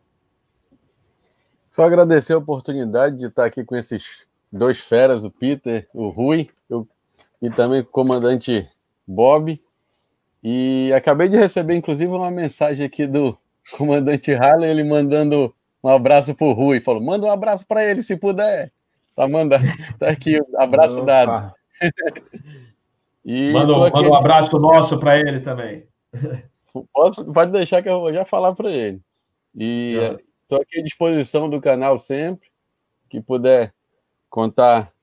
[1.72, 6.50] Só agradecer a oportunidade de estar aqui com esses dois feras, o Peter, o Rui,
[6.70, 6.88] eu,
[7.42, 8.70] e também o comandante
[9.08, 9.60] Bob.
[10.44, 13.38] E acabei de receber, inclusive, uma mensagem aqui do
[13.78, 16.80] comandante Harley, ele mandando um abraço para o Rui.
[16.80, 18.72] Falou: manda um abraço para ele, se puder.
[19.16, 19.60] Tá, manda,
[20.00, 21.06] tá aqui, abraço Opa.
[21.06, 21.54] dado.
[23.26, 25.86] e manda, manda um abraço nosso para ele também.
[26.94, 29.02] Posso, pode deixar que eu vou já falar para ele.
[29.56, 29.96] E
[30.42, 32.50] estou aqui à disposição do canal sempre.
[33.10, 33.74] Que puder
[34.30, 34.94] contar,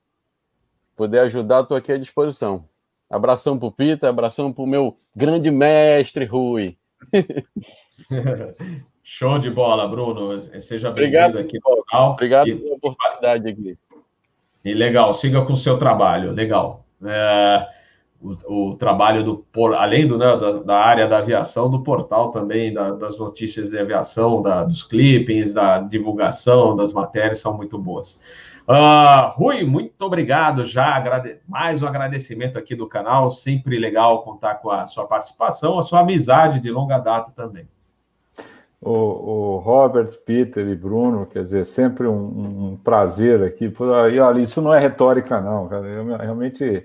[0.97, 2.67] puder ajudar, estou aqui à disposição.
[3.11, 6.79] Abração para o Pita, abração para o meu grande mestre Rui.
[9.11, 10.39] Show de bola, Bruno.
[10.61, 12.13] Seja bem-vindo aqui no canal.
[12.13, 13.79] Obrigado e, pela oportunidade aqui.
[14.63, 16.85] E legal, siga com o seu trabalho, legal.
[17.03, 17.67] É,
[18.21, 19.47] o, o, trabalho do,
[19.79, 23.79] além do, né, da, da, área da aviação, do portal também, da, das notícias de
[23.79, 28.21] aviação, da, dos clippings, da divulgação, das matérias, são muito boas.
[28.69, 31.39] Uh, Rui, muito obrigado já, agrade...
[31.49, 36.01] mais um agradecimento aqui do canal, sempre legal contar com a sua participação, a sua
[36.01, 37.67] amizade de longa data também.
[38.81, 43.73] O, o Robert, Peter e Bruno, quer dizer, sempre um, um prazer aqui.
[44.13, 45.87] E olha, isso não é retórica, não, cara.
[45.87, 46.85] Eu, realmente, é,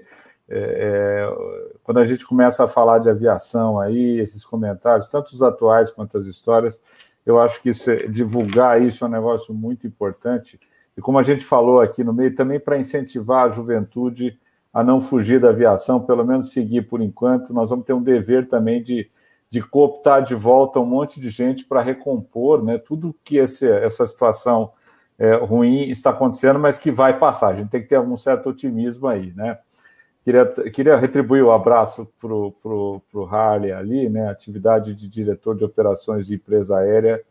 [0.50, 5.92] é, quando a gente começa a falar de aviação aí, esses comentários, tanto os atuais
[5.92, 6.80] quanto as histórias,
[7.26, 10.60] eu acho que isso é, divulgar isso é um negócio muito importante.
[10.98, 14.38] E como a gente falou aqui no meio, também para incentivar a juventude
[14.74, 18.48] a não fugir da aviação, pelo menos seguir por enquanto, nós vamos ter um dever
[18.48, 19.10] também de
[19.54, 24.04] de cooptar de volta um monte de gente para recompor né, tudo que esse, essa
[24.08, 24.72] situação
[25.16, 27.50] é, ruim está acontecendo, mas que vai passar.
[27.50, 29.60] A gente tem que ter algum certo otimismo aí, né?
[30.24, 34.28] Queria, queria retribuir o abraço para o Harley ali, né?
[34.28, 37.24] Atividade de diretor de operações de empresa aérea,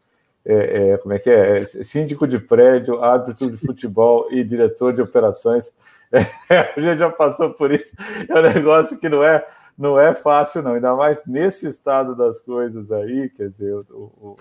[0.44, 1.58] é, é, como é que é?
[1.58, 1.62] é?
[1.62, 5.74] Síndico de prédio, árbitro de futebol e diretor de operações.
[6.48, 7.96] A gente já passou por isso.
[8.28, 9.44] É um negócio que não é
[9.76, 14.36] não é fácil, não, ainda mais nesse estado das coisas aí, quer dizer, o, o,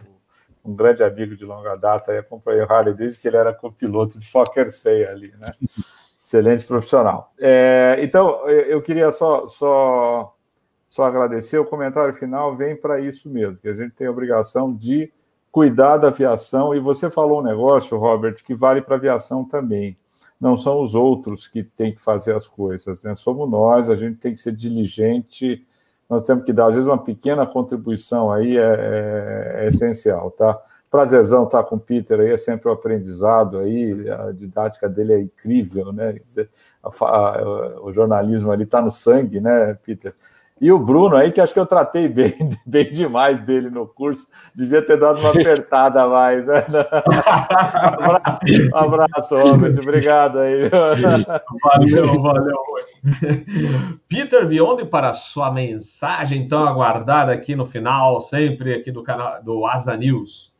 [0.63, 4.29] um grande amigo de longa data, acompanhei o Harley desde que ele era copiloto de
[4.29, 5.53] Fokker 6 ali, né?
[6.23, 7.31] Excelente profissional.
[7.39, 10.33] É, então, eu queria só, só,
[10.87, 11.57] só agradecer.
[11.57, 15.11] O comentário final vem para isso mesmo, que a gente tem a obrigação de
[15.51, 16.75] cuidar da aviação.
[16.75, 19.97] E você falou um negócio, Robert, que vale para a aviação também
[20.41, 23.13] não são os outros que têm que fazer as coisas, né?
[23.15, 25.65] Somos nós, a gente tem que ser diligente,
[26.09, 30.59] nós temos que dar, às vezes, uma pequena contribuição aí é, é, é essencial, tá?
[30.89, 35.19] Prazerzão estar com o Peter aí, é sempre um aprendizado aí, a didática dele é
[35.21, 36.13] incrível, né?
[36.13, 36.49] Dizer,
[36.83, 40.15] a, a, o jornalismo ali está no sangue, né, Peter?
[40.61, 44.27] E o Bruno aí, que acho que eu tratei bem, bem demais dele no curso,
[44.53, 46.45] devia ter dado uma apertada a mais.
[46.45, 46.63] Né?
[47.97, 48.39] abraço,
[48.71, 50.69] abraço, Robert, obrigado aí.
[50.69, 52.57] Valeu, valeu.
[54.07, 59.41] Peter Biondi, para a sua mensagem tão aguardada aqui no final, sempre aqui do canal
[59.43, 60.53] do Asa News.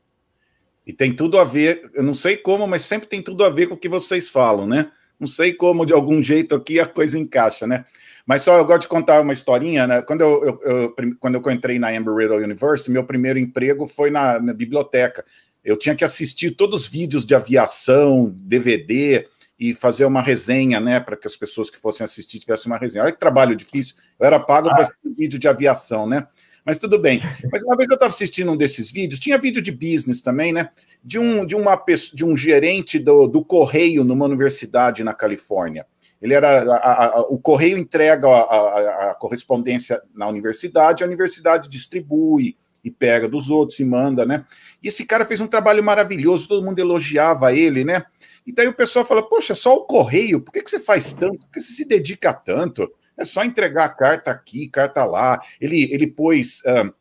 [0.83, 3.67] E tem tudo a ver, eu não sei como, mas sempre tem tudo a ver
[3.67, 4.91] com o que vocês falam, né?
[5.19, 7.85] Não sei como, de algum jeito aqui a coisa encaixa, né?
[8.25, 10.01] Mas só eu gosto de contar uma historinha, né?
[10.01, 14.39] Quando eu, eu, eu quando eu entrei na Embry-Riddle University, meu primeiro emprego foi na,
[14.39, 15.25] na, biblioteca.
[15.63, 19.27] Eu tinha que assistir todos os vídeos de aviação, DVD
[19.59, 20.99] e fazer uma resenha, né?
[20.99, 23.03] Para que as pessoas que fossem assistir tivessem uma resenha.
[23.03, 23.95] Olha que trabalho difícil.
[24.19, 24.71] Eu era pago ah.
[24.71, 26.27] para assistir vídeo de aviação, né?
[26.65, 27.19] Mas tudo bem.
[27.51, 30.69] Mas uma vez eu estava assistindo um desses vídeos, tinha vídeo de business também, né?
[31.03, 31.75] De um, de uma,
[32.13, 35.85] de um gerente do, do correio numa universidade na Califórnia.
[36.21, 42.55] Ele era a, a, o correio entrega a, a, correspondência na universidade, a universidade distribui
[42.83, 44.45] e pega dos outros e manda, né?
[44.81, 48.03] E esse cara fez um trabalho maravilhoso, todo mundo elogiava ele, né?
[48.45, 51.39] E daí o pessoal fala: Poxa, só o correio, por que, que você faz tanto?
[51.39, 52.91] Por que você se dedica tanto?
[53.17, 55.41] É só entregar a carta aqui, carta lá.
[55.59, 56.61] Ele, ele pôs.
[56.65, 56.91] Um,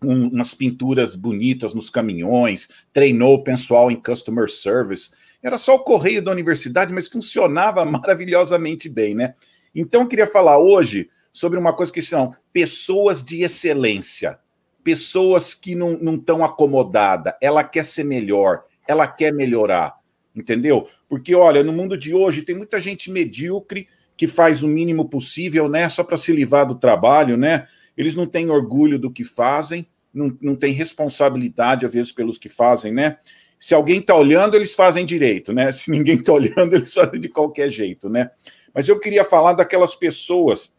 [0.00, 5.10] umas pinturas bonitas nos caminhões, treinou o pessoal em customer service.
[5.42, 9.34] Era só o correio da universidade, mas funcionava maravilhosamente bem, né?
[9.74, 14.38] Então, eu queria falar hoje sobre uma coisa que são pessoas de excelência,
[14.82, 19.94] pessoas que não estão acomodadas, ela quer ser melhor, ela quer melhorar,
[20.34, 20.88] entendeu?
[21.08, 23.86] Porque, olha, no mundo de hoje tem muita gente medíocre
[24.16, 27.68] que faz o mínimo possível, né, só para se livrar do trabalho, né?
[27.96, 32.48] Eles não têm orgulho do que fazem, não, não têm responsabilidade, às vezes, pelos que
[32.48, 33.18] fazem, né?
[33.58, 35.72] Se alguém está olhando, eles fazem direito, né?
[35.72, 38.30] Se ninguém está olhando, eles fazem de qualquer jeito, né?
[38.74, 40.72] Mas eu queria falar daquelas pessoas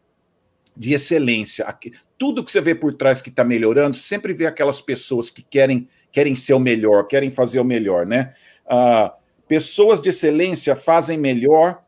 [0.76, 1.66] de excelência.
[2.18, 5.90] Tudo que você vê por trás que está melhorando, sempre vê aquelas pessoas que querem
[6.12, 8.34] querem ser o melhor, querem fazer o melhor, né?
[8.66, 9.12] Uh,
[9.48, 11.84] pessoas de excelência fazem melhor,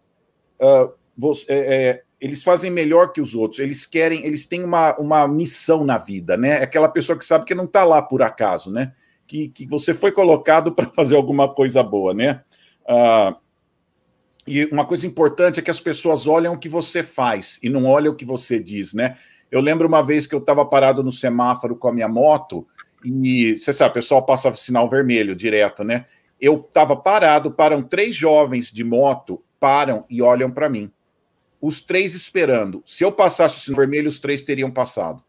[0.59, 4.95] uh, você, é, é, eles fazem melhor que os outros, eles querem, eles têm uma,
[4.97, 6.61] uma missão na vida, né?
[6.61, 8.93] Aquela pessoa que sabe que não está lá por acaso, né?
[9.31, 12.41] Que, que você foi colocado para fazer alguma coisa boa, né?
[12.83, 13.33] Uh,
[14.45, 17.85] e uma coisa importante é que as pessoas olham o que você faz e não
[17.85, 19.15] olham o que você diz, né?
[19.49, 22.67] Eu lembro uma vez que eu estava parado no semáforo com a minha moto
[23.05, 26.07] e você sabe, o pessoal passa sinal vermelho direto, né?
[26.39, 30.91] Eu estava parado, param três jovens de moto, param e olham para mim.
[31.61, 32.83] Os três esperando.
[32.85, 35.23] Se eu passasse o sinal vermelho, os três teriam passado.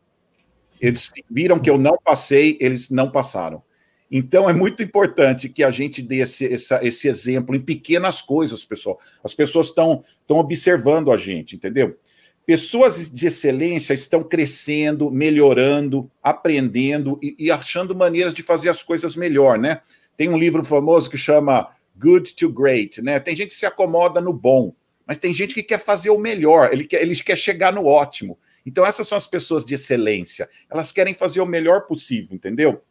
[0.80, 3.62] Eles viram que eu não passei, eles não passaram.
[4.14, 8.62] Então é muito importante que a gente dê esse, essa, esse exemplo em pequenas coisas,
[8.62, 9.00] pessoal.
[9.24, 11.96] As pessoas estão observando a gente, entendeu?
[12.44, 19.16] Pessoas de excelência estão crescendo, melhorando, aprendendo e, e, achando maneiras de fazer as coisas
[19.16, 19.80] melhor, né?
[20.14, 23.18] Tem um livro famoso que chama Good to Great, né?
[23.18, 24.74] Tem gente que se acomoda no bom,
[25.06, 28.38] mas tem gente que quer fazer o melhor, ele quer, ele quer chegar no ótimo.
[28.66, 30.50] Então essas são as pessoas de excelência.
[30.70, 32.82] Elas querem fazer o melhor possível, entendeu?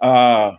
[0.00, 0.58] Ah,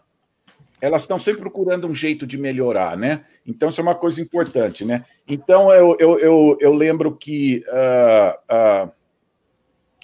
[0.80, 3.26] elas estão sempre procurando um jeito de melhorar, né?
[3.45, 5.05] Então, isso é uma coisa importante, né?
[5.27, 8.91] Então, eu, eu, eu, eu lembro que uh, uh,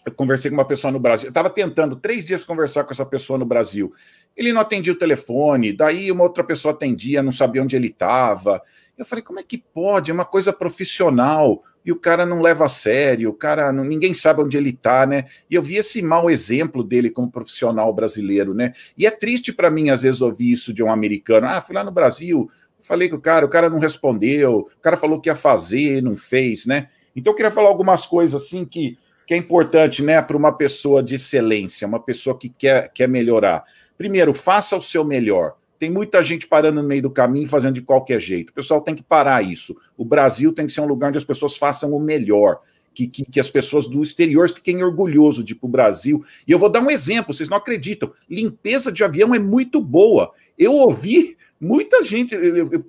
[0.06, 1.28] eu conversei com uma pessoa no Brasil.
[1.28, 3.94] Eu estava tentando três dias conversar com essa pessoa no Brasil.
[4.36, 8.62] Ele não atendia o telefone, daí uma outra pessoa atendia, não sabia onde ele estava.
[8.98, 10.10] Eu falei, como é que pode?
[10.10, 14.14] É uma coisa profissional e o cara não leva a sério, o cara não, ninguém
[14.14, 15.26] sabe onde ele está, né?
[15.50, 18.74] E eu vi esse mau exemplo dele como profissional brasileiro, né?
[18.98, 21.48] E é triste para mim às vezes ouvir isso de um americano.
[21.48, 22.50] Ah, fui lá no Brasil,
[22.82, 26.16] falei com o cara, o cara não respondeu, o cara falou que ia fazer, não
[26.16, 26.90] fez, né?
[27.16, 28.98] Então eu queria falar algumas coisas assim que,
[29.28, 33.64] que é importante, né, para uma pessoa de excelência, uma pessoa que quer, quer melhorar.
[33.98, 35.56] Primeiro, faça o seu melhor.
[35.84, 38.52] Tem muita gente parando no meio do caminho fazendo de qualquer jeito.
[38.52, 39.76] O pessoal tem que parar isso.
[39.98, 42.62] O Brasil tem que ser um lugar onde as pessoas façam o melhor.
[42.94, 46.24] Que, que, que, as pessoas do exterior fiquem orgulhosos de ir para o Brasil.
[46.48, 48.14] E eu vou dar um exemplo, vocês não acreditam.
[48.30, 50.32] Limpeza de avião é muito boa.
[50.58, 52.34] Eu ouvi muita gente,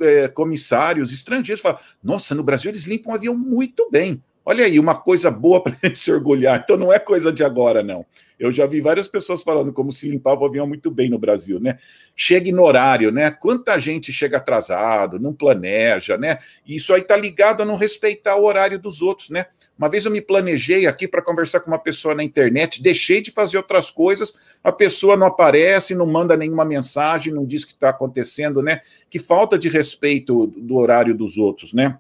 [0.01, 4.23] é, comissários estrangeiros, falar: nossa, no Brasil eles limpam o avião muito bem.
[4.47, 6.61] Olha aí, uma coisa boa para a gente se orgulhar.
[6.63, 8.05] Então não é coisa de agora, não.
[8.39, 11.61] Eu já vi várias pessoas falando como se limpava o avião muito bem no Brasil,
[11.61, 11.79] né?
[12.15, 13.31] Chega no horário, né?
[13.31, 16.39] Quanta gente chega atrasado, não planeja, né?
[16.67, 19.47] E isso aí está ligado a não respeitar o horário dos outros, né?
[19.79, 23.31] Uma vez eu me planejei aqui para conversar com uma pessoa na internet, deixei de
[23.31, 27.73] fazer outras coisas, a pessoa não aparece, não manda nenhuma mensagem, não diz o que
[27.73, 28.81] está acontecendo, né?
[29.09, 31.99] Que falta de respeito do horário dos outros, né?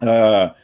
[0.00, 0.54] Ah,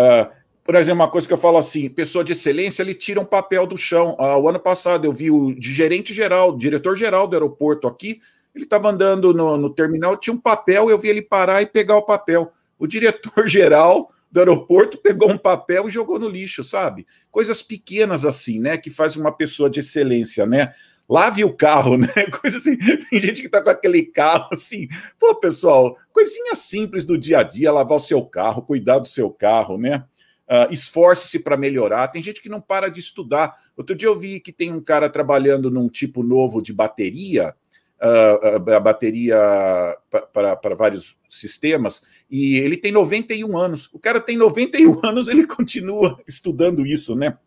[0.00, 0.30] Uh,
[0.64, 3.66] por exemplo, uma coisa que eu falo assim, pessoa de excelência, ele tira um papel
[3.66, 4.16] do chão.
[4.18, 8.20] Uh, o ano passado eu vi o gerente geral, diretor geral do aeroporto aqui,
[8.54, 11.96] ele estava andando no, no, terminal, tinha um papel, eu vi ele parar e pegar
[11.96, 12.52] o papel.
[12.78, 17.06] O diretor geral do aeroporto pegou um papel e jogou no lixo, sabe?
[17.30, 20.72] Coisas pequenas assim, né, que faz uma pessoa de excelência, né?
[21.10, 22.08] Lave o carro, né?
[22.40, 22.76] Coisa assim.
[22.76, 24.88] Tem gente que tá com aquele carro assim.
[25.18, 29.28] Pô, pessoal, coisinha simples do dia a dia, lavar o seu carro, cuidar do seu
[29.28, 30.04] carro, né?
[30.48, 32.08] Uh, Esforce-se para melhorar.
[32.08, 33.56] Tem gente que não para de estudar.
[33.76, 37.54] Outro dia eu vi que tem um cara trabalhando num tipo novo de bateria,
[38.00, 39.36] uh, a bateria
[40.32, 43.88] para vários sistemas, e ele tem 91 anos.
[43.92, 47.38] O cara tem 91 anos, ele continua estudando isso, né?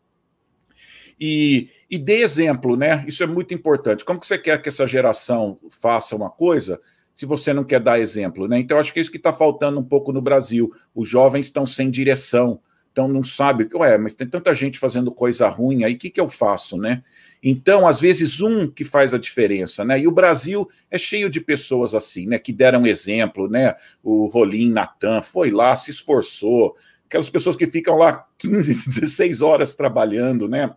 [1.19, 3.03] E, e dê exemplo, né?
[3.07, 4.05] Isso é muito importante.
[4.05, 6.79] Como que você quer que essa geração faça uma coisa
[7.15, 8.59] se você não quer dar exemplo, né?
[8.59, 10.73] Então, acho que é isso que está faltando um pouco no Brasil.
[10.95, 12.59] Os jovens estão sem direção,
[12.91, 16.19] então não sabe, ué, mas tem tanta gente fazendo coisa ruim aí, o que, que
[16.19, 17.03] eu faço, né?
[17.41, 19.99] Então, às vezes, um que faz a diferença, né?
[19.99, 22.39] E o Brasil é cheio de pessoas assim, né?
[22.39, 23.75] Que deram exemplo, né?
[24.01, 26.75] O Rolim Natan foi lá, se esforçou.
[27.05, 30.73] Aquelas pessoas que ficam lá 15, 16 horas trabalhando, né?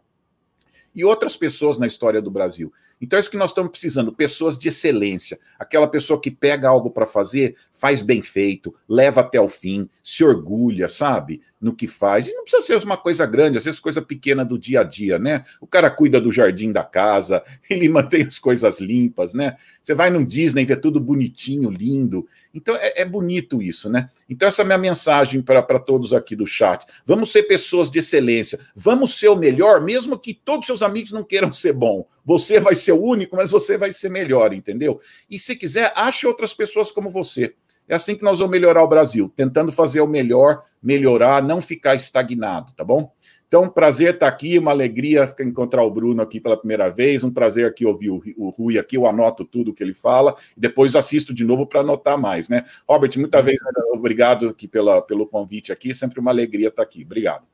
[0.97, 2.73] E outras pessoas na história do Brasil.
[3.01, 6.91] Então é isso que nós estamos precisando, pessoas de excelência, aquela pessoa que pega algo
[6.91, 11.41] para fazer, faz bem feito, leva até o fim, se orgulha, sabe?
[11.61, 12.29] no que faz.
[12.29, 15.19] E não precisa ser uma coisa grande, às vezes coisa pequena do dia a dia,
[15.19, 15.45] né?
[15.61, 19.57] O cara cuida do jardim da casa, ele mantém as coisas limpas, né?
[19.83, 22.27] Você vai no Disney, vê tudo bonitinho, lindo.
[22.55, 24.09] Então é, é bonito isso, né?
[24.29, 26.85] Então, essa é a minha mensagem para todos aqui do chat.
[27.05, 31.25] Vamos ser pessoas de excelência, vamos ser o melhor, mesmo que todos seus amigos não
[31.25, 32.07] queiram ser bom.
[32.27, 35.01] Você vai ser o único, mas você vai ser melhor, entendeu?
[35.31, 37.55] E se quiser, ache outras pessoas como você.
[37.89, 41.95] É assim que nós vamos melhorar o Brasil, tentando fazer o melhor, melhorar, não ficar
[41.95, 43.13] estagnado, tá bom?
[43.47, 47.65] Então, prazer estar aqui, uma alegria encontrar o Bruno aqui pela primeira vez, um prazer
[47.65, 51.33] aqui ouvir o, o Rui aqui, eu anoto tudo que ele fala, e depois assisto
[51.33, 52.65] de novo para anotar mais, né?
[52.89, 53.57] Robert, muita vez
[53.93, 57.05] obrigado aqui pela, pelo convite aqui, sempre uma alegria estar aqui.
[57.05, 57.47] Obrigado.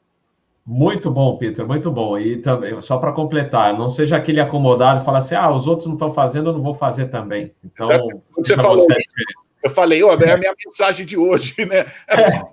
[0.65, 2.17] Muito bom, Peter, muito bom.
[2.17, 5.87] E também, só para completar, não seja aquele acomodado e falar assim: ah, os outros
[5.87, 7.53] não estão fazendo, eu não vou fazer também.
[7.65, 7.87] Então,
[8.31, 8.95] você falou, você
[9.63, 11.87] eu falei, oh, é a minha mensagem de hoje, né?
[12.09, 12.53] É,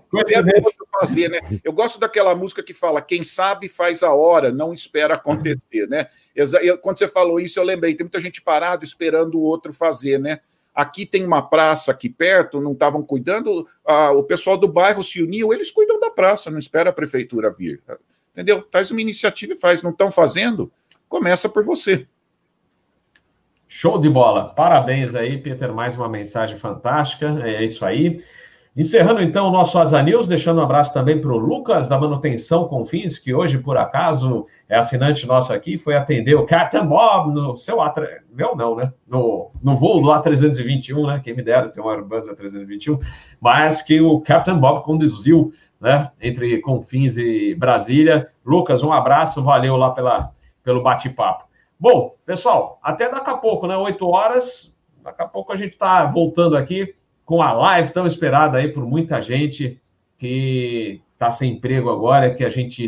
[0.99, 1.39] fazer, né?
[1.63, 6.07] Eu gosto daquela música que fala: quem sabe faz a hora, não espera acontecer, né?
[6.35, 10.19] Eu, quando você falou isso, eu lembrei, tem muita gente parado esperando o outro fazer,
[10.19, 10.39] né?
[10.79, 15.21] Aqui tem uma praça aqui perto, não estavam cuidando, ah, o pessoal do bairro se
[15.21, 17.83] uniu, eles cuidam da praça, não espera a prefeitura vir.
[18.31, 18.65] Entendeu?
[18.71, 19.83] Faz uma iniciativa e faz.
[19.83, 20.71] Não estão fazendo?
[21.09, 22.07] Começa por você.
[23.67, 24.53] Show de bola.
[24.53, 25.73] Parabéns aí, Peter.
[25.73, 27.27] Mais uma mensagem fantástica.
[27.43, 28.23] É isso aí.
[28.79, 32.65] Encerrando então o nosso Asa News, deixando um abraço também para o Lucas da Manutenção
[32.65, 37.57] Confins, que hoje, por acaso, é assinante nosso aqui, foi atender o Captain Bob no
[37.57, 37.93] seu A...
[38.31, 38.93] Meu não, né?
[39.05, 41.19] No, no voo do A321, né?
[41.21, 43.05] Quem me dera ter um Airbus A321,
[43.41, 46.09] mas que o Captain Bob conduziu, né?
[46.21, 48.29] Entre Confins e Brasília.
[48.45, 50.31] Lucas, um abraço, valeu lá pela,
[50.63, 51.49] pelo bate-papo.
[51.77, 53.75] Bom, pessoal, até daqui a pouco, né?
[53.75, 54.73] 8 horas.
[55.03, 56.95] Daqui a pouco a gente está voltando aqui
[57.29, 59.79] com a live tão esperada aí por muita gente
[60.17, 62.83] que está sem emprego agora, que a gente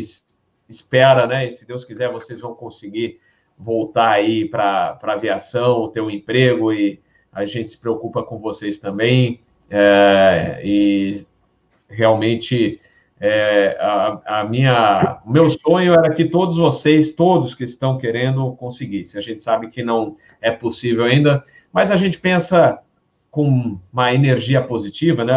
[0.68, 1.46] espera, né?
[1.46, 3.20] E se Deus quiser, vocês vão conseguir
[3.56, 7.00] voltar aí para a aviação, ter um emprego e
[7.32, 9.38] a gente se preocupa com vocês também.
[9.70, 11.24] É, e
[11.88, 12.80] realmente
[13.20, 18.56] é, a, a, minha, o meu sonho era que todos vocês, todos que estão querendo,
[18.56, 19.20] conseguissem.
[19.20, 22.82] A gente sabe que não é possível ainda, mas a gente pensa
[23.32, 25.34] com uma energia positiva, né?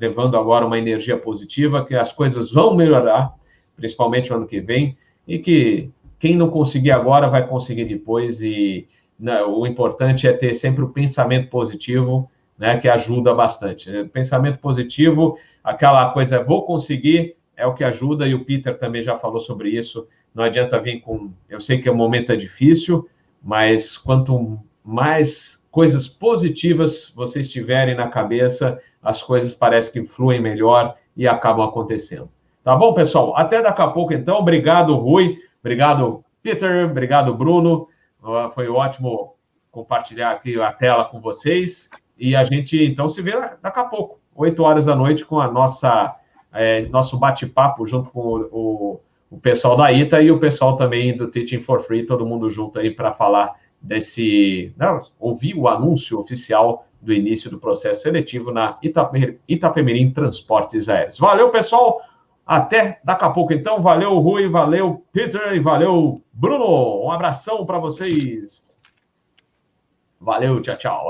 [0.00, 3.34] Levando agora uma energia positiva, que as coisas vão melhorar,
[3.76, 4.96] principalmente o ano que vem,
[5.28, 8.40] e que quem não conseguir agora vai conseguir depois.
[8.40, 8.88] E
[9.20, 12.78] né, o importante é ter sempre o pensamento positivo, né?
[12.78, 13.90] Que ajuda bastante.
[14.04, 19.18] Pensamento positivo aquela coisa, vou conseguir, é o que ajuda, e o Peter também já
[19.18, 20.08] falou sobre isso.
[20.34, 21.30] Não adianta vir com.
[21.46, 23.06] Eu sei que o momento é difícil,
[23.42, 30.94] mas quanto mais coisas positivas vocês tiverem na cabeça, as coisas parecem que fluem melhor
[31.16, 32.30] e acabam acontecendo.
[32.62, 33.36] Tá bom, pessoal?
[33.36, 34.36] Até daqui a pouco, então.
[34.36, 35.36] Obrigado, Rui.
[35.58, 36.88] Obrigado, Peter.
[36.88, 37.88] Obrigado, Bruno.
[38.52, 39.34] Foi ótimo
[39.72, 41.90] compartilhar aqui a tela com vocês.
[42.16, 44.20] E a gente, então, se vê daqui a pouco.
[44.32, 46.16] 8 horas da noite, com a nossa
[46.52, 51.16] é, nosso bate-papo junto com o, o, o, pessoal da ITA e o pessoal também
[51.16, 54.72] do Teaching for Free, todo mundo junto aí para falar desse.
[54.76, 58.78] Não, ouvir o anúncio oficial do início do processo seletivo na
[59.48, 61.18] Itapemirim Transportes Aéreos.
[61.18, 62.00] Valeu, pessoal!
[62.46, 63.80] Até daqui a pouco, então.
[63.80, 67.04] Valeu, Rui, valeu, Peter e valeu, Bruno.
[67.04, 68.80] Um abração para vocês.
[70.20, 71.02] Valeu, tchau, tchau.